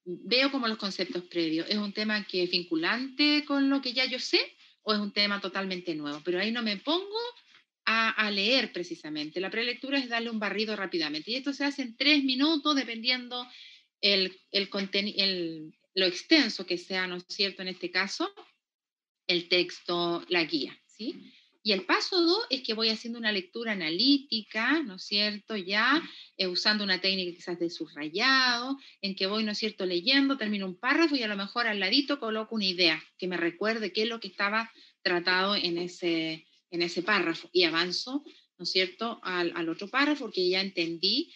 [0.05, 4.05] veo como los conceptos previos, ¿es un tema que es vinculante con lo que ya
[4.05, 4.39] yo sé
[4.81, 6.21] o es un tema totalmente nuevo?
[6.23, 7.19] Pero ahí no me pongo
[7.89, 9.39] a, leer precisamente.
[9.39, 13.47] La prelectura es darle un barrido rápidamente y esto se hace en tres minutos dependiendo
[14.01, 18.29] el, el, el, lo extenso que sea, ¿no es cierto?, en este caso
[19.25, 21.15] el texto, la guía, ¿sí?
[21.63, 25.55] Y el paso dos es que voy haciendo una lectura analítica, ¿no es cierto?
[25.57, 26.01] Ya
[26.37, 30.65] eh, usando una técnica quizás de subrayado, en que voy, ¿no es cierto?, leyendo, termino
[30.65, 34.03] un párrafo y a lo mejor al ladito coloco una idea que me recuerde qué
[34.03, 34.71] es lo que estaba
[35.01, 38.23] tratado en ese, en ese párrafo y avanzo,
[38.57, 41.33] ¿no es cierto?, al, al otro párrafo porque ya entendí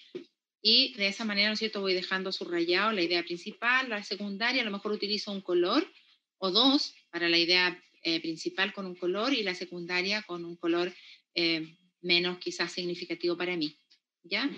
[0.62, 4.62] y de esa manera, ¿no es cierto?, voy dejando subrayado la idea principal, la secundaria,
[4.62, 5.89] a lo mejor utilizo un color
[6.38, 10.56] o dos para la idea eh, principal con un color y la secundaria con un
[10.56, 10.94] color
[11.36, 13.76] eh, menos quizás significativo para mí.
[14.24, 14.50] ¿ya?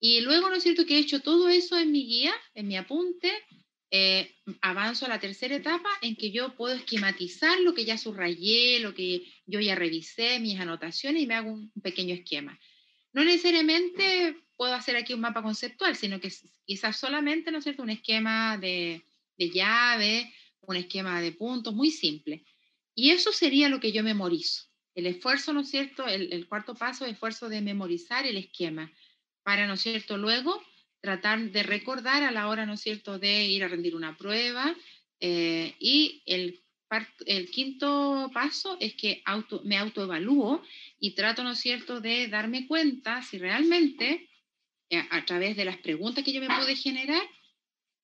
[0.00, 2.76] Y luego, ¿no es cierto?, que he hecho todo eso en mi guía, en mi
[2.76, 3.30] apunte,
[3.92, 8.80] eh, avanzo a la tercera etapa en que yo puedo esquematizar lo que ya subrayé,
[8.80, 12.58] lo que yo ya revisé, mis anotaciones y me hago un, pequeño esquema.
[13.12, 16.32] No necesariamente puedo hacer aquí un mapa conceptual, sino que
[16.64, 19.04] quizás solamente, ¿no es cierto?, un esquema de,
[19.36, 20.32] de llave
[20.62, 22.44] un esquema de puntos muy simple.
[22.94, 24.64] Y eso sería lo que yo memorizo.
[24.94, 26.06] El esfuerzo, ¿no es cierto?
[26.06, 28.92] El, cuarto paso, el esfuerzo de memorizar el esquema
[29.42, 30.18] para, ¿no es cierto?
[30.18, 30.62] Luego
[31.02, 34.74] tratar de recordar a la hora, ¿no cierto?, de ir a rendir una prueba.
[35.20, 36.62] Eh, y el,
[37.26, 39.22] el quinto paso es que
[39.64, 40.62] me autoevalúo
[40.98, 44.30] y trato, ¿no cierto?, de darme cuenta si realmente,
[44.90, 47.22] eh, a través de las preguntas que yo me pude generar,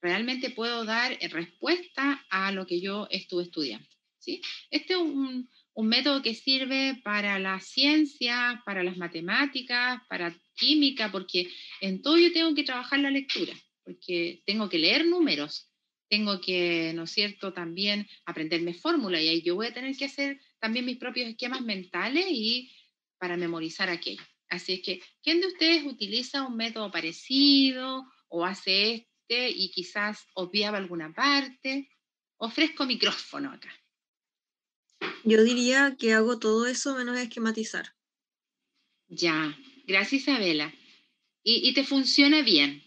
[0.02, 3.88] realmente puedo dar eh, respuesta a lo que yo estuve estudiando.
[4.18, 4.42] ¿sí?
[4.70, 11.10] Este es un, un método que sirve para la ciencia, para las matemáticas, para química,
[11.10, 11.48] porque
[11.80, 13.54] en todo yo tengo que trabajar la lectura,
[13.84, 15.70] porque tengo que leer números.
[16.08, 20.06] tengo que, ¿no es cierto?, también aprenderme fórmula y ahí yo voy a tener que
[20.06, 22.72] hacer también mis propios esquemas mentales y
[23.18, 24.22] para memorizar aquello.
[24.48, 30.26] Así es que, ¿quién de ustedes utiliza un método parecido o hace este y quizás
[30.34, 31.90] obviaba alguna parte?
[32.38, 33.70] Ofrezco micrófono acá.
[35.24, 37.94] Yo diría que hago todo eso menos esquematizar.
[39.08, 39.56] Ya,
[39.88, 40.72] gracias Isabela.
[41.42, 42.82] ¿Y, y te funciona bien?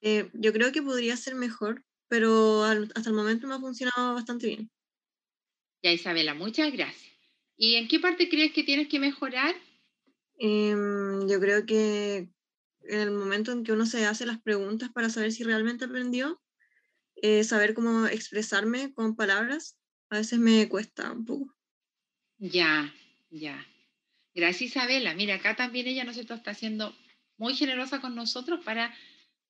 [0.00, 4.14] Eh, yo creo que podría ser mejor, pero al- hasta el momento me ha funcionado
[4.14, 4.70] bastante bien.
[5.82, 7.12] Ya Isabela, muchas gracias.
[7.56, 9.54] ¿Y en qué parte crees que tienes que mejorar?
[10.38, 12.28] Em, yo creo que
[12.82, 16.40] en el momento en que uno se hace las preguntas para saber si realmente aprendió,
[17.16, 19.76] eh, saber cómo expresarme con palabras,
[20.10, 21.54] a veces me cuesta un poco.
[22.38, 22.94] Ya,
[23.30, 23.66] ya.
[24.38, 25.14] Gracias Isabela.
[25.14, 26.94] Mira, acá también ella, ¿no es cierto?, está siendo
[27.38, 28.94] muy generosa con nosotros para,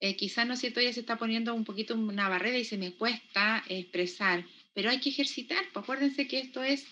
[0.01, 2.79] eh, quizás, ¿no es cierto?, ella se está poniendo un poquito una barrera y se
[2.79, 6.87] me cuesta expresar, pero hay que ejercitar, pues acuérdense que esto es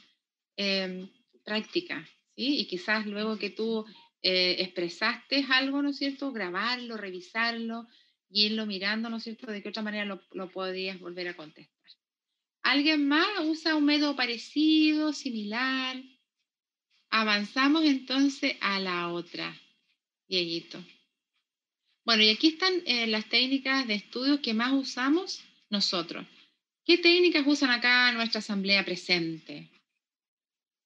[0.59, 1.09] em,
[1.43, 2.59] práctica, ¿sí?
[2.61, 3.87] Y quizás luego que tú
[4.21, 7.87] eh, expresaste algo, ¿no es cierto?, grabarlo, revisarlo
[8.29, 11.35] y irlo mirando, ¿no es cierto?, de qué otra manera lo, lo podrías volver a
[11.35, 11.73] contestar.
[12.63, 15.97] ¿Alguien más usa un método parecido, similar?
[17.11, 19.55] Avanzamos entonces a la otra,
[20.29, 20.83] Dieguito.
[22.05, 26.27] Bueno, y aquí están eh, las técnicas de estudio que más usamos nosotros.
[26.85, 29.69] ¿Qué técnicas usan acá en nuestra asamblea presente?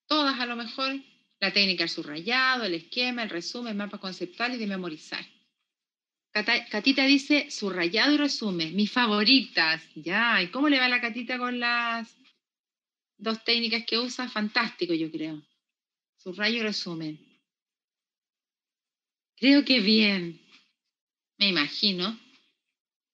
[0.07, 0.99] Todas a lo mejor.
[1.41, 5.25] La técnica del subrayado, el esquema, el resumen, mapa conceptual y de memorizar.
[6.33, 9.83] Catita dice subrayado y resumen, mis favoritas.
[9.95, 12.15] Ya, ¿y cómo le va la Catita con las
[13.17, 14.29] dos técnicas que usa?
[14.29, 15.43] Fantástico, yo creo.
[16.23, 17.19] Subrayo resumen.
[19.37, 20.39] Creo que bien.
[21.39, 22.21] Me imagino.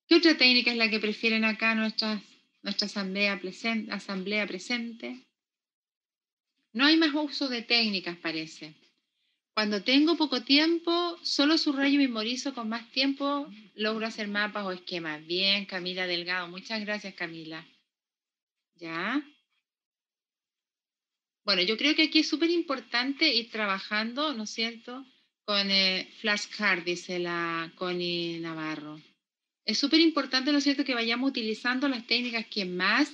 [0.09, 2.20] ¿Qué otra técnica es la que prefieren acá nuestra
[2.64, 3.40] asamblea,
[3.90, 5.24] asamblea presente?
[6.72, 8.74] No hay más uso de técnicas, parece.
[9.54, 14.72] Cuando tengo poco tiempo, solo subrayo y memorizo con más tiempo, logro hacer mapas o
[14.72, 15.24] esquemas.
[15.24, 16.48] Bien, Camila Delgado.
[16.48, 17.64] Muchas gracias, Camila.
[18.74, 19.24] ¿Ya?
[21.47, 25.07] Bueno, yo creo que aquí es súper importante ir trabajando, ¿no es cierto?
[25.44, 29.01] Con eh, flashcard, dice la Connie Navarro.
[29.64, 33.12] Es súper importante, ¿no es cierto?, que vayamos utilizando las técnicas que más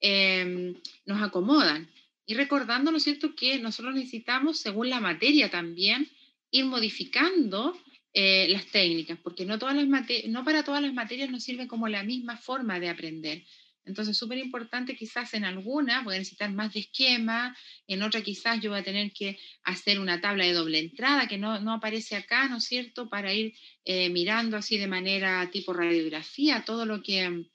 [0.00, 0.74] eh,
[1.04, 1.90] nos acomodan.
[2.24, 6.08] Y recordando, ¿no es cierto?, que nosotros necesitamos, según la materia también,
[6.50, 7.78] ir modificando
[8.14, 9.86] eh, las técnicas, porque no, todas las
[10.28, 13.44] no para todas las materias nos sirve como la misma forma de aprender.
[13.86, 17.56] Entonces, súper importante quizás en alguna voy a necesitar más de esquema,
[17.86, 21.36] en otra quizás yo voy a tener que hacer una tabla de doble entrada que
[21.36, 23.54] no, no aparece acá, ¿no es cierto?, para ir
[23.84, 27.46] eh, mirando así de manera tipo radiografía todo lo que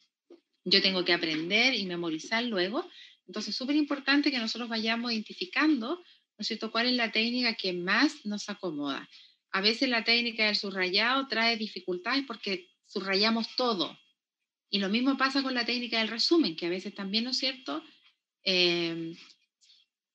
[0.65, 2.87] yo tengo que aprender y memorizar luego.
[3.25, 6.03] Entonces, súper importante que nosotros vayamos identificando, ¿no
[6.37, 9.09] es cierto?, cuál es la técnica que más nos acomoda.
[9.51, 13.97] A veces la técnica del subrayado trae dificultades porque subrayamos todo.
[14.69, 17.37] Y lo mismo pasa con la técnica del resumen, que a veces también, ¿no es
[17.37, 17.83] cierto?
[18.43, 19.15] Eh,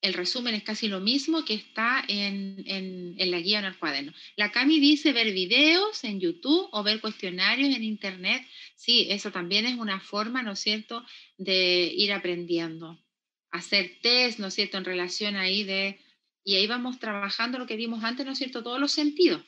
[0.01, 3.79] el resumen es casi lo mismo que está en, en, en la guía en el
[3.79, 4.13] cuaderno.
[4.37, 8.47] La Cami dice ver videos en YouTube o ver cuestionarios en Internet.
[8.77, 11.05] Sí, eso también es una forma, ¿no es cierto?,
[11.39, 13.03] de ir aprendiendo.
[13.51, 15.99] Hacer test, ¿no es cierto?, en relación ahí de...
[16.45, 19.43] Y ahí vamos trabajando lo que vimos antes, ¿no es cierto?, todos los sentidos.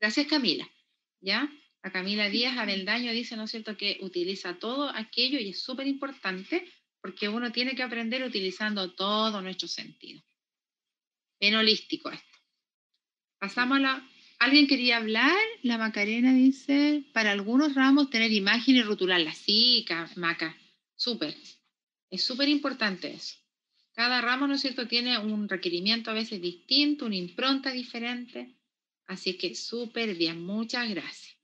[0.00, 0.66] Gracias, Camila.
[1.20, 1.52] ¿Ya?
[1.82, 5.86] La Camila Díaz Abeldaño dice, ¿no es cierto?, que utiliza todo aquello y es súper
[5.86, 6.66] importante
[7.00, 10.22] porque uno tiene que aprender utilizando todo nuestro sentido.
[11.40, 12.38] Bien holístico esto.
[13.38, 14.08] Pasamos a la...
[14.40, 15.36] ¿Alguien quería hablar?
[15.62, 19.32] La Macarena dice, para algunos ramos tener imagen y rotularla.
[19.32, 20.56] Sí, Ca- Maca,
[20.96, 21.36] súper.
[22.10, 23.36] Es súper importante eso.
[23.92, 28.56] Cada ramo, ¿no es cierto?, tiene un requerimiento a veces distinto, una impronta diferente.
[29.06, 31.37] Así que súper bien, muchas gracias.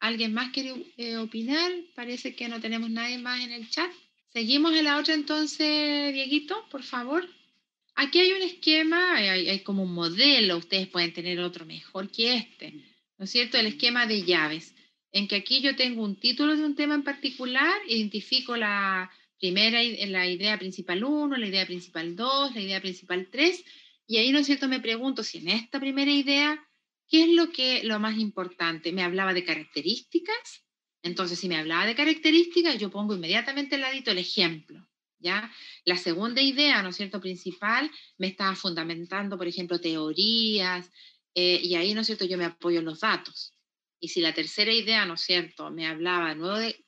[0.00, 1.72] ¿Alguien más quiere eh, opinar?
[1.94, 3.90] Parece que no tenemos nadie más en el chat.
[4.32, 7.28] Seguimos en la otra entonces, Dieguito, por favor.
[7.94, 12.36] Aquí hay un esquema, hay, hay como un modelo, ustedes pueden tener otro mejor que
[12.36, 12.72] este,
[13.16, 13.58] ¿no es cierto?
[13.58, 14.74] El esquema de llaves,
[15.10, 19.82] en que aquí yo tengo un título de un tema en particular, identifico la primera,
[19.82, 23.64] la idea principal 1, la idea principal 2, la idea principal 3,
[24.06, 24.68] y ahí, ¿no es cierto?
[24.68, 26.64] Me pregunto si en esta primera idea,
[27.08, 28.92] ¿qué es lo, que, lo más importante?
[28.92, 30.64] ¿Me hablaba de características?
[31.02, 34.86] Entonces, si me hablaba de características, yo pongo inmediatamente al ladito el ejemplo,
[35.18, 35.50] ¿ya?
[35.84, 40.90] La segunda idea, ¿no cierto?, principal, me estaba fundamentando, por ejemplo, teorías,
[41.34, 43.54] eh, y ahí, ¿no cierto?, yo me apoyo en los datos.
[44.00, 46.84] Y si la tercera idea, ¿no cierto?, me hablaba de nuevo de,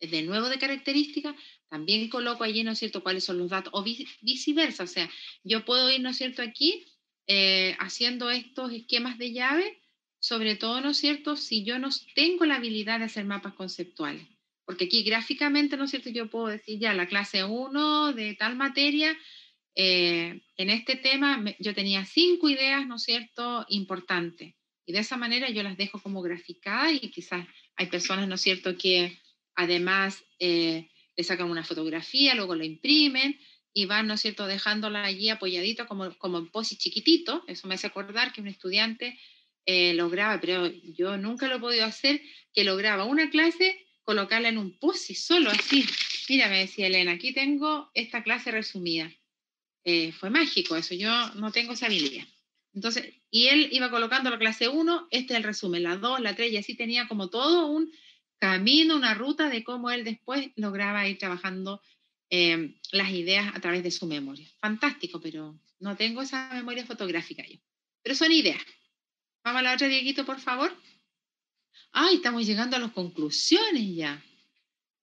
[0.00, 1.34] de nuevo de características,
[1.68, 5.10] también coloco allí, ¿no cierto?, cuáles son los datos, o viceversa, o sea,
[5.42, 6.84] yo puedo ir, ¿no cierto?, aquí
[7.26, 9.80] eh, haciendo estos esquemas de llave,
[10.18, 14.26] sobre todo, ¿no es cierto?, si yo no tengo la habilidad de hacer mapas conceptuales.
[14.64, 18.56] Porque aquí gráficamente, ¿no es cierto?, yo puedo decir ya la clase 1 de tal
[18.56, 19.16] materia,
[19.74, 24.54] eh, en este tema yo tenía cinco ideas, ¿no es cierto?, importantes.
[24.86, 27.46] Y de esa manera yo las dejo como graficadas y quizás
[27.76, 29.18] hay personas, ¿no es cierto?, que
[29.54, 33.38] además eh, le sacan una fotografía, luego la imprimen
[33.76, 37.44] y van, ¿no es cierto?, dejándola allí apoyadito como, como en posi chiquitito.
[37.46, 39.18] Eso me hace acordar que un estudiante
[39.66, 42.22] eh, lograba, pero yo nunca lo he podido hacer,
[42.54, 45.84] que lograba una clase colocarla en un posi solo así.
[46.30, 49.12] Mira, me decía Elena, aquí tengo esta clase resumida.
[49.84, 52.26] Eh, fue mágico eso, yo no tengo esa habilidad.
[52.72, 56.34] Entonces, y él iba colocando la clase 1, este es el resumen, la 2, la
[56.34, 57.92] 3, y así tenía como todo un
[58.38, 61.82] camino, una ruta de cómo él después lograba ir trabajando
[62.30, 64.48] em, las ideas a través de su memoria.
[64.60, 67.58] Fantástico, pero no tengo esa memoria fotográfica yo.
[68.02, 68.62] Pero son ideas.
[69.44, 70.72] Vamos a la otra, Dieguito, por favor.
[71.92, 74.22] Ay, estamos llegando a las conclusiones ya.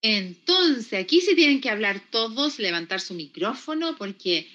[0.02, 4.48] Entonces, aquí se tienen que hablar todos, levantar su micrófono, porque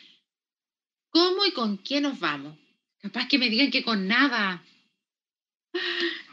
[1.09, 2.59] ¿cómo y con qué nos vamos?
[2.99, 4.63] Capaz que me digan que con nada.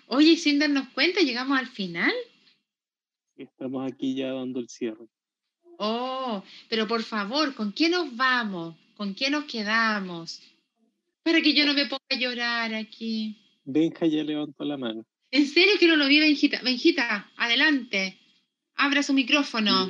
[0.08, 2.14] Oye, sin darnos cuenta, llegamos al final.
[3.38, 5.08] Estamos aquí ya dando el cierre.
[5.78, 8.76] Oh, pero por favor, ¿con qué nos vamos?
[8.96, 10.42] ¿Con qué nos quedamos?
[11.24, 13.38] Para que yo no me ponga a llorar aquí.
[13.66, 15.06] Benja ya levantó la mano.
[15.32, 16.62] ¿En serio que no lo vi, Benjita?
[16.64, 18.20] Benjita, adelante.
[18.76, 19.90] Abra su micrófono.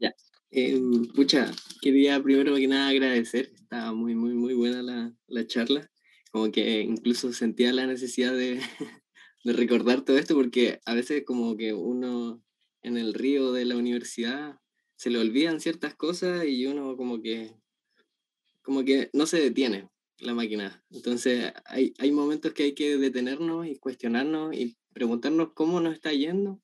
[0.00, 0.14] Ya.
[0.50, 0.80] Eh,
[1.14, 1.50] pucha,
[1.80, 3.52] quería primero que nada agradecer.
[3.54, 5.90] Estaba muy, muy, muy buena la, la charla.
[6.32, 8.60] Como que incluso sentía la necesidad de,
[9.44, 12.42] de recordar todo esto porque a veces como que uno
[12.88, 14.58] en el río de la universidad
[14.96, 17.54] se le olvidan ciertas cosas y uno como que
[18.62, 20.84] como que no se detiene la máquina.
[20.90, 26.12] Entonces hay, hay momentos que hay que detenernos y cuestionarnos y preguntarnos cómo nos está
[26.12, 26.60] yendo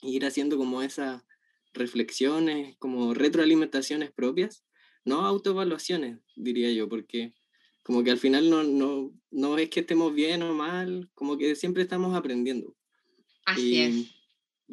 [0.00, 1.22] e ir haciendo como esas
[1.74, 4.64] reflexiones, como retroalimentaciones propias,
[5.04, 7.34] no autoevaluaciones, diría yo, porque
[7.82, 11.56] como que al final no, no, no es que estemos bien o mal, como que
[11.56, 12.76] siempre estamos aprendiendo.
[13.44, 14.21] Así es.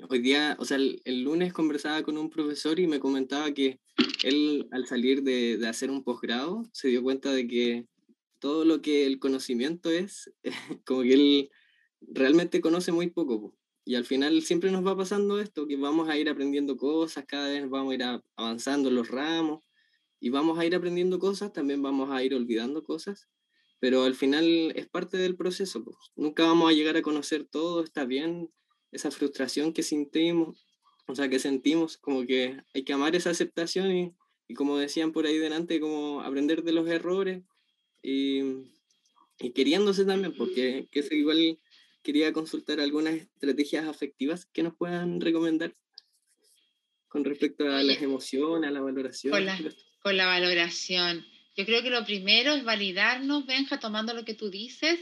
[0.07, 3.79] Hoy día, o sea, el, lunes conversaba con un profesor y me comentaba que
[4.23, 7.87] él al salir de, de hacer un posgrado se dio cuenta de que
[8.39, 10.31] todo lo que el conocimiento es,
[10.85, 11.49] como que él
[12.01, 13.55] realmente conoce muy poco.
[13.85, 17.49] Y al final siempre nos va pasando esto, que vamos a ir aprendiendo cosas, cada
[17.49, 18.03] vez vamos a ir
[18.35, 19.63] avanzando los ramos,
[20.19, 23.29] y vamos a ir aprendiendo cosas, también vamos a ir olvidando cosas,
[23.79, 25.83] pero al final es parte del proceso.
[26.15, 28.51] Nunca vamos a llegar a conocer todo, está bien,
[28.91, 30.65] esa frustración que sentimos,
[31.07, 34.13] o sea, que sentimos, como que hay que amar esa aceptación y,
[34.47, 37.43] y como decían por ahí delante, como aprender de los errores
[38.01, 38.41] y,
[39.39, 41.59] y queriéndose también, porque que es igual
[42.01, 45.75] quería consultar algunas estrategias afectivas que nos puedan recomendar
[47.07, 49.33] con respecto a las emociones, a la valoración
[50.01, 51.25] con la valoración.
[51.55, 54.99] Yo creo que lo primero es validarnos, Benja, tomando lo que tú dices.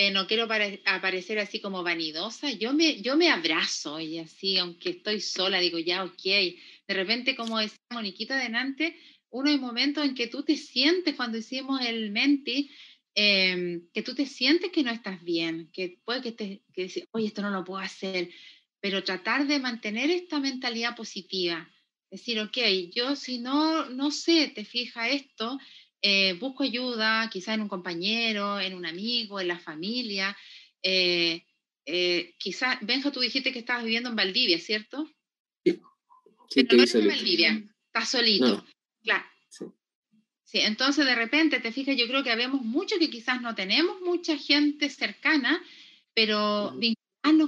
[0.00, 0.46] Eh, no quiero
[0.84, 2.52] aparecer así como vanidosa.
[2.52, 6.22] Yo me, yo me abrazo y así, aunque estoy sola, digo, ya, ok.
[6.22, 8.96] De repente, como decía Moniquita delante,
[9.30, 12.70] uno hay momentos en que tú te sientes, cuando hicimos el menti,
[13.16, 17.04] em, que tú te sientes que no estás bien, que puede que te que decir,
[17.10, 18.30] oye, esto no lo puedo hacer,
[18.80, 21.68] pero tratar de mantener esta mentalidad positiva
[22.10, 22.56] Decir, ok,
[22.94, 25.58] yo si no, no sé, te fija esto,
[26.02, 30.36] eh, busco ayuda, quizá en un compañero, en un amigo, en la familia.
[30.82, 31.44] Eh,
[31.84, 35.08] eh, quizá, Benja, tú dijiste que estabas viviendo en Valdivia, ¿cierto?
[35.64, 35.80] Sí.
[36.50, 38.64] sí Pero no en Valdivia, estás solito.
[39.02, 39.24] Claro.
[40.50, 40.60] Sí.
[40.60, 44.38] entonces de repente te fijas, yo creo que habemos mucho que quizás no tenemos mucha
[44.38, 45.62] gente cercana,
[46.14, 46.74] pero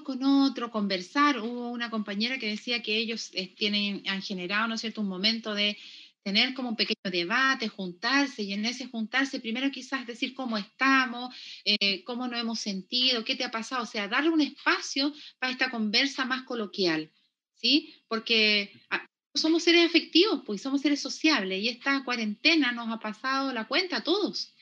[0.05, 1.40] con otro, conversar.
[1.40, 5.55] Hubo una compañera que decía que ellos tienen, han generado, ¿no es cierto?, un momento
[5.55, 5.76] de
[6.23, 11.35] tener como un pequeño debate, juntarse y en ese juntarse primero quizás decir cómo estamos,
[11.64, 15.53] eh, cómo nos hemos sentido, qué te ha pasado, o sea, darle un espacio para
[15.53, 17.11] esta conversa más coloquial,
[17.55, 17.95] ¿sí?
[18.09, 23.53] Porque ah, somos seres afectivos, pues somos seres sociables y esta cuarentena nos ha pasado
[23.53, 24.55] la cuenta a todos.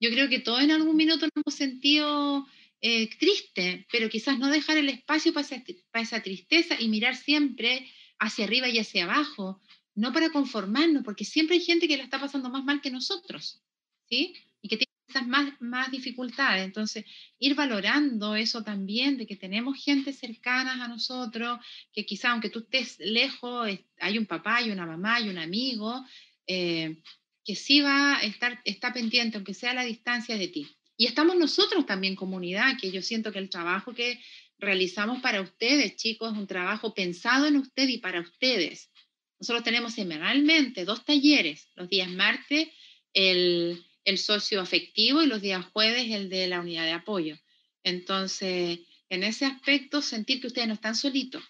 [0.00, 2.46] Yo creo que todos en algún minuto nos hemos sentido
[2.80, 7.16] eh, triste, pero quizás no dejar el espacio para esa, para esa tristeza y mirar
[7.16, 9.60] siempre hacia arriba y hacia abajo,
[9.96, 13.62] no para conformarnos, porque siempre hay gente que la está pasando más mal que nosotros,
[14.08, 14.34] ¿sí?
[14.60, 16.64] Y que tiene quizás más, más dificultades.
[16.64, 17.06] Entonces,
[17.38, 21.58] ir valorando eso también, de que tenemos gente cercana a nosotros,
[21.92, 23.68] que quizás aunque tú estés lejos,
[23.98, 26.04] hay un papá, hay una mamá, hay un amigo,
[26.46, 27.02] eh,
[27.42, 30.68] que sí va a estar, está pendiente, aunque sea a la distancia de ti.
[30.98, 34.20] Y estamos nosotros también, comunidad, que yo siento que el trabajo que
[34.58, 38.90] realizamos para ustedes, chicos, es un trabajo pensado en usted y para ustedes.
[39.40, 42.68] Nosotros tenemos semanalmente dos talleres, los días martes
[43.12, 47.36] el, el socio afectivo y los días jueves el de la unidad de apoyo.
[47.82, 51.42] Entonces, en ese aspecto, sentir que ustedes no están solitos.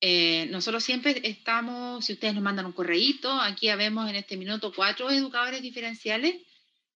[0.00, 4.72] Eh, nosotros siempre estamos, si ustedes nos mandan un correíto, aquí vemos en este minuto
[4.74, 6.42] cuatro educadores diferenciales,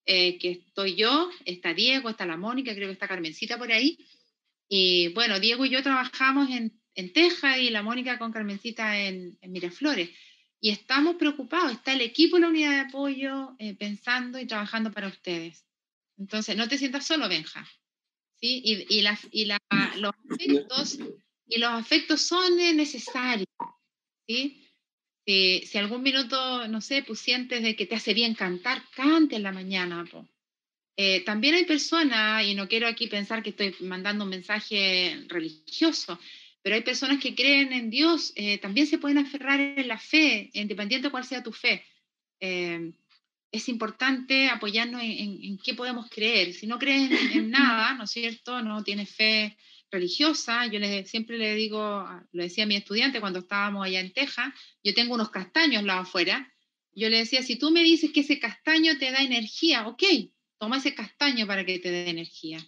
[0.04, 3.98] eh, que estoy yo, está Diego, está la Mónica, creo que está Carmencita por ahí.
[4.68, 9.38] Y bueno, Diego y yo trabajamos en, en Teja y la Mónica con Carmencita en,
[9.42, 10.10] Miraflores.
[10.60, 14.90] Y estamos preocupados, está el equipo de la unidad de apoyo eh, pensando y trabajando
[14.90, 15.64] para ustedes.
[16.18, 17.64] Entonces, no te sientas solo, Benja.
[18.40, 18.62] ¿sí?
[18.64, 19.16] Y, los,
[21.70, 23.46] afectos, son necesarios.
[24.26, 24.66] ¿sí?
[25.24, 29.44] Si, algún minuto, no sé, pues sientes de que te hace bien cantar, cante en
[29.44, 30.04] la mañana.
[30.96, 36.18] Eh, también hay personas, y no quiero aquí pensar que estoy mandando un mensaje religioso,
[36.62, 40.50] pero hay personas que creen en Dios, eh, también se pueden aferrar en la fe,
[40.52, 41.84] independiente de cuál sea tu fe.
[42.40, 42.92] Eh,
[43.50, 46.52] es importante apoyarnos en, qué podemos creer.
[46.52, 48.62] Si no crees en, nada, ¿no es cierto?
[48.62, 49.56] No tienes fe
[49.90, 50.66] religiosa.
[50.66, 54.52] Yo siempre le digo, lo decía a mi estudiante cuando estábamos allá en Texas,
[54.84, 56.52] yo tengo unos castaños lados afuera.
[56.92, 60.02] Yo le decía, si tú me dices que ese castaño te da energía, ok,
[60.58, 62.58] toma ese castaño para que te dé energía.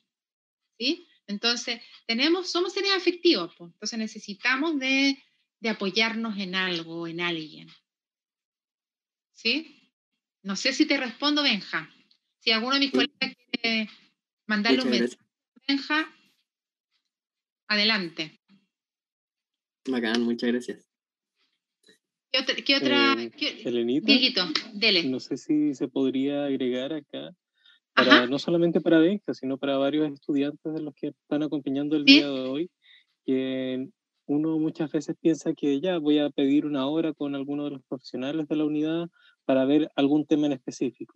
[0.79, 1.07] ¿Sí?
[1.31, 5.17] Entonces, tenemos, somos seres afectivos, pues, entonces necesitamos de,
[5.69, 7.69] apoyarnos en algo, en alguien.
[9.33, 9.93] ¿Sí?
[10.43, 11.89] No sé si te respondo, Benja.
[12.41, 13.89] Si alguno de mis colegas quiere
[14.47, 15.23] mandarle un mensaje,
[15.69, 16.13] Benja,
[17.69, 18.41] adelante.
[19.87, 20.85] Bacán, muchas gracias.
[22.33, 23.15] ¿Qué otra?
[23.21, 23.31] Eh,
[24.73, 25.05] dele.
[25.05, 27.37] No sé si se podría agregar acá
[28.05, 32.27] no solamente para Benja, sino para varios estudiantes de los que están acompañando el día
[32.27, 32.71] de hoy,
[33.25, 33.89] que
[34.27, 37.83] uno muchas veces piensa que ya voy a pedir una hora con alguno de los
[37.85, 39.09] profesionales de la unidad
[39.45, 41.15] para ver algún tema en específico.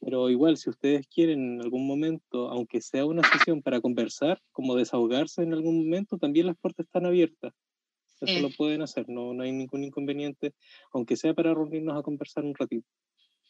[0.00, 4.76] Pero igual, si ustedes quieren en algún momento, aunque sea una sesión para conversar, como
[4.76, 7.52] desahogarse en algún momento, también las puertas están abiertas.
[8.20, 10.52] Eso lo pueden hacer, no, no hay ningún inconveniente,
[10.92, 12.86] aunque sea para reunirnos a conversar un ratito.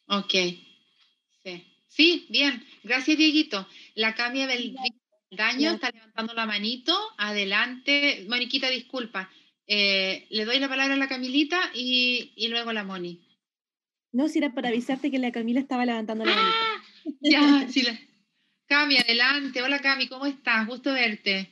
[0.09, 0.33] Ok,
[1.43, 1.78] sí.
[1.89, 2.65] Sí, bien.
[2.85, 3.67] Gracias, Dieguito.
[3.95, 4.77] La Camia del
[5.31, 6.97] Daño está levantando la manito.
[7.17, 8.25] Adelante.
[8.29, 9.31] Moniquita, disculpa.
[9.67, 13.27] Eh, le doy la palabra a la Camilita y, y, luego a la Moni.
[14.13, 16.57] No, si era para avisarte que la Camila estaba levantando la manito.
[16.57, 16.83] Ah,
[17.21, 17.83] ya, sí.
[17.83, 17.99] La...
[18.67, 19.63] Cami, adelante.
[19.63, 20.67] Hola, Cami, ¿cómo estás?
[20.67, 21.51] Gusto verte.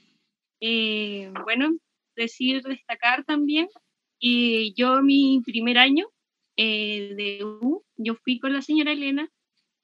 [0.61, 1.71] Eh, bueno,
[2.15, 3.69] decir, destacar también.
[4.19, 6.07] Y yo, mi primer año
[6.57, 9.31] eh, de U, yo fui con la señora Elena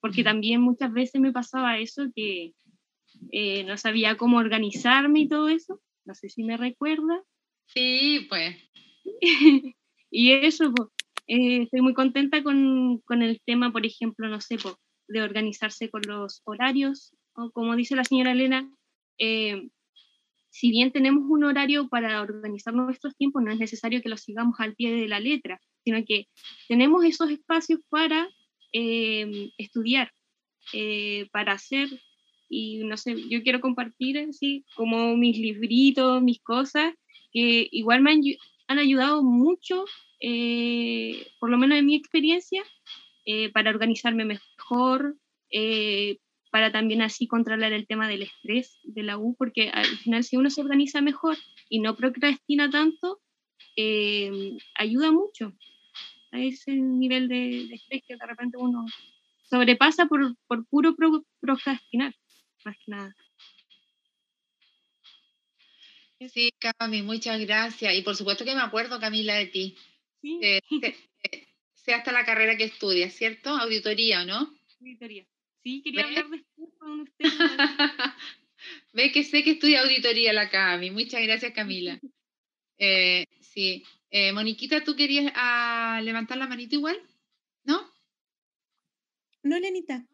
[0.02, 2.54] porque también muchas veces me pasaba eso, que
[3.30, 5.80] eh, no sabía cómo organizarme y todo eso.
[6.04, 7.22] No sé si me recuerda.
[7.66, 8.56] Sí, pues.
[10.10, 10.88] y eso, pues,
[11.28, 14.74] eh, estoy muy contenta con, con, el tema, por ejemplo, no sé, pues,
[15.06, 18.68] de organizarse con los horarios, o como dice la señora Elena,
[19.18, 19.68] eh,
[20.50, 24.58] si bien tenemos un horario para organizar nuestros tiempos, no es necesario que lo sigamos
[24.58, 26.26] al pie de la letra, sino que
[26.68, 28.28] tenemos esos espacios para
[28.74, 30.10] Em, estudiar,
[30.72, 31.88] eh, para hacer,
[32.48, 36.94] y no sé, yo quiero compartir así como mis libritos, mis cosas,
[37.32, 39.84] que igual me han, ayudado mucho,
[40.20, 42.62] eh, por lo menos en mi experiencia,
[43.26, 45.16] eh, para organizarme mejor,
[46.50, 50.38] para también así controlar el tema del estrés de la U, porque al final si
[50.38, 51.36] uno se organiza mejor
[51.68, 53.20] y no procrastina tanto,
[54.78, 55.52] ayuda mucho
[56.32, 58.86] a ese nivel de, estrés que de repente uno
[59.44, 60.96] sobrepasa por, por puro
[61.40, 62.14] procrastinar,
[62.64, 63.14] más que nada.
[66.28, 67.94] Sí, Cami, muchas gracias.
[67.94, 69.76] Y por supuesto que me acuerdo, Camila, de ti.
[70.20, 70.38] Sí.
[70.42, 70.60] Eh,
[71.74, 73.50] sé, hasta la carrera que estudias, ¿cierto?
[73.50, 74.54] Auditoría, ¿no?
[74.80, 75.26] Auditoría.
[75.62, 77.24] Sí, quería hablar después con usted.
[78.92, 80.90] Ve que sé que estudia auditoría la Cami.
[80.90, 82.00] Muchas gracias, Camila.
[82.84, 83.84] Eh, sí.
[84.10, 86.96] Eh, Moniquita, ¿tú querías ah, levantar la manita igual?
[87.64, 87.80] ¿No?
[89.44, 90.04] No, Lenita.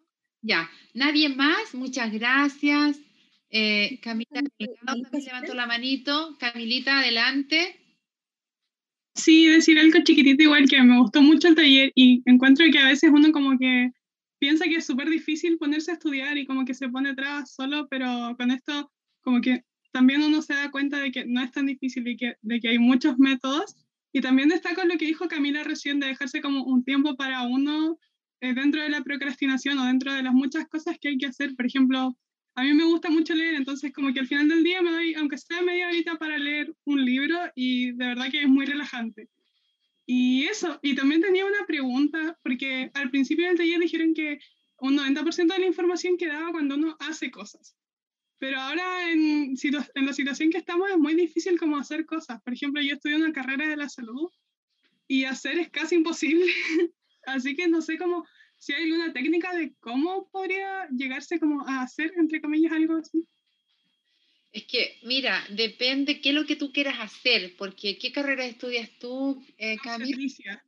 [0.42, 3.00] Ya, nadie más, muchas gracias.
[3.48, 4.42] Eh, Camila
[4.84, 6.36] también levantó la manito.
[6.38, 7.80] Camilita, adelante.
[9.14, 12.88] Sí, decir algo chiquitito igual que me gustó mucho el taller y encuentro que a
[12.88, 13.92] veces uno como que
[14.38, 17.88] piensa que es súper difícil ponerse a estudiar y como que se pone atrás solo,
[17.88, 18.92] pero con esto
[19.22, 19.64] como que
[19.98, 22.68] también uno se da cuenta de que no es tan difícil y que, de que
[22.68, 23.74] hay muchos métodos.
[24.12, 27.98] Y también destaco lo que dijo Camila recién de dejarse como un tiempo para uno
[28.40, 31.56] eh, dentro de la procrastinación o dentro de las muchas cosas que hay que hacer.
[31.56, 32.16] Por ejemplo,
[32.54, 35.14] a mí me gusta mucho leer, entonces como que al final del día me doy,
[35.14, 39.28] aunque sea media horita para leer un libro y de verdad que es muy relajante.
[40.06, 44.38] Y eso, y también tenía una pregunta, porque al principio del taller dijeron que
[44.78, 47.74] un 90% de la información quedaba cuando uno hace cosas.
[48.38, 49.56] Pero ahora en,
[49.94, 52.40] en la situación que estamos es muy difícil como hacer cosas.
[52.42, 54.30] Por ejemplo, yo estudio una carrera de la salud
[55.08, 56.46] y hacer es casi imposible.
[57.26, 58.24] Así que no sé cómo,
[58.58, 63.26] si hay alguna técnica de cómo podría llegarse como a hacer, entre comillas, algo así.
[64.50, 68.90] Es que, mira, depende qué es lo que tú quieras hacer, porque ¿qué carrera estudias
[68.98, 70.64] tú, eh, Obstetricia.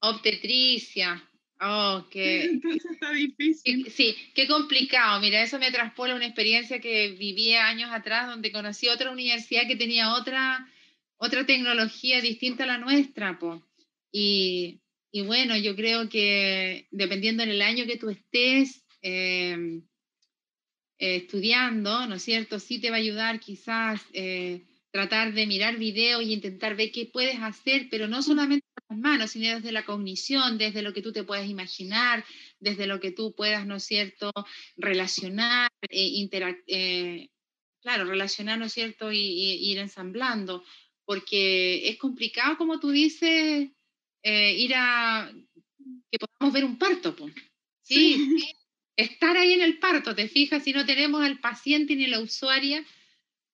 [0.00, 1.29] Obstetricia.
[1.60, 2.44] Oh, qué...
[2.44, 3.90] Entonces está difícil.
[3.90, 5.20] Sí, qué complicado.
[5.20, 9.76] Mira, eso me traspola una experiencia que viví años atrás, donde conocí otra universidad que
[9.76, 10.66] tenía otra,
[11.18, 13.62] otra tecnología distinta a la nuestra, po.
[14.10, 14.80] Y,
[15.12, 19.82] y bueno, yo creo que dependiendo en el año que tú estés, eh,
[20.98, 22.58] eh, estudiando, ¿no es cierto?
[22.58, 27.06] Sí te va a ayudar quizás eh, tratar de mirar videos y intentar ver qué
[27.06, 28.66] puedes hacer, pero no solamente
[28.98, 32.24] manos, sino desde la cognición, desde lo que tú te puedes imaginar,
[32.58, 34.32] desde lo que tú puedas, ¿no es cierto?,
[34.76, 37.28] relacionar, eh,
[37.82, 40.64] claro, relacionar, ¿no es cierto?, y, ir ensamblando,
[41.04, 43.70] porque es complicado, como tú dices,
[44.22, 45.32] ir a
[46.10, 47.16] que podamos ver un parto,
[47.82, 48.54] Sí, sí
[49.00, 52.84] estar ahí en el parto, te fijas, si no tenemos al paciente ni la usuaria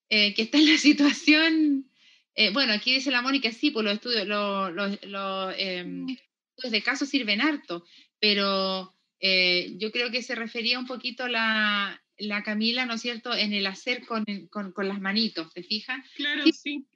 [0.09, 1.91] eh, que está en la situación,
[2.37, 7.07] eh, bueno, aquí dice la Mónica, sí, pues los estudios, los, em, estudios de caso
[7.07, 7.85] sirven harto,
[8.21, 13.35] pero eh, yo creo que se refería un poquito la, la Camila, ¿no es cierto?,
[13.35, 15.99] en el hacer con, con, con las manitos, ¿te fijas?
[16.15, 16.87] Claro, sí.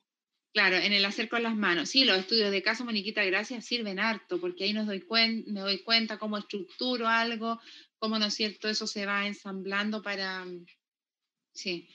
[0.52, 1.88] Claro, en el hacer con las manos.
[1.88, 5.02] Sí, los estudios de caso, Moniquita, gracias, sirven harto, porque ahí nos doy
[5.46, 7.58] me doy cuenta cómo estructuro algo,
[7.98, 10.44] cómo, ¿no es cierto?, eso se va ensamblando para,
[11.54, 11.88] sí,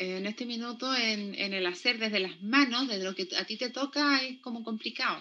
[0.00, 3.68] en este minuto, en, el hacer desde las manos, desde lo que a ti te
[3.68, 5.20] toca, es como complicado.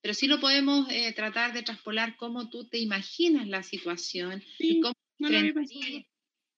[0.00, 4.80] Pero sí lo podemos eh, tratar de traspolar cómo tú te imaginas la situación y
[4.80, 4.94] cómo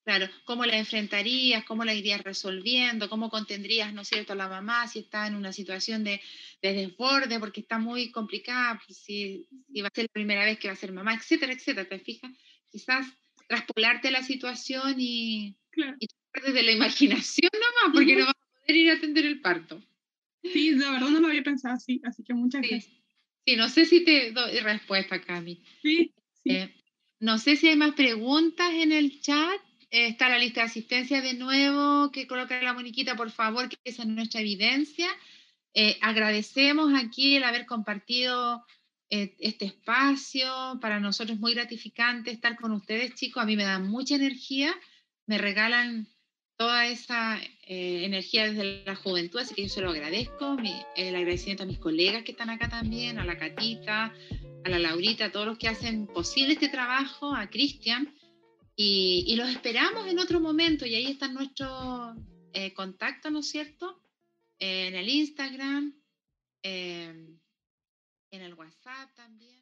[0.05, 4.49] Claro, cómo la enfrentarías, cómo la irías resolviendo, cómo contendrías, ¿no es cierto?, a la
[4.49, 6.21] mamá si está en una situación de,
[6.61, 9.49] desborde, porque está muy complicada, pues, si,
[9.81, 12.31] va a ser la primera vez que va a ser mamá, etcétera, etcétera, ¿te fijas?
[12.71, 13.07] Quizás
[13.49, 15.97] traspolarte la situación y, claro.
[15.99, 16.07] y
[16.43, 19.83] desde la imaginación nomás, porque no vas a poder ir a atender el parto.
[20.43, 22.93] Sí, la verdad no lo había pensado así, así que muchas gracias.
[23.47, 25.63] Sí, no sé si te doy respuesta, Cami.
[25.83, 26.13] Sí.
[26.43, 26.51] sí.
[26.51, 26.75] Eh,
[27.21, 29.61] no sé si hay más preguntas en el chat
[30.03, 34.03] está la lista de asistencia de nuevo que coloca la Moniquita, por favor, que esa
[34.03, 35.09] es nuestra evidencia.
[35.73, 38.65] Eh, agradecemos aquí el haber compartido
[39.09, 40.79] eh, este espacio.
[40.81, 43.43] Para nosotros es muy gratificante estar con ustedes, chicos.
[43.43, 44.75] A mí me dan mucha energía,
[45.27, 46.09] me regalan
[46.57, 50.57] toda esa eh, energía desde la juventud, así que yo se lo agradezco.
[50.97, 54.15] el agradecimiento a mis colegas que están acá también, a la Catita,
[54.65, 58.15] a la Laurita, a todos los que hacen posible este trabajo, a Cristian.
[58.77, 62.17] Y, los esperamos en otro momento y ahí está nuestro
[62.53, 64.01] eh, contacto, ¿no es cierto?
[64.59, 65.95] en el Instagram,
[66.63, 67.39] em,
[68.31, 69.55] en el WhatsApp también.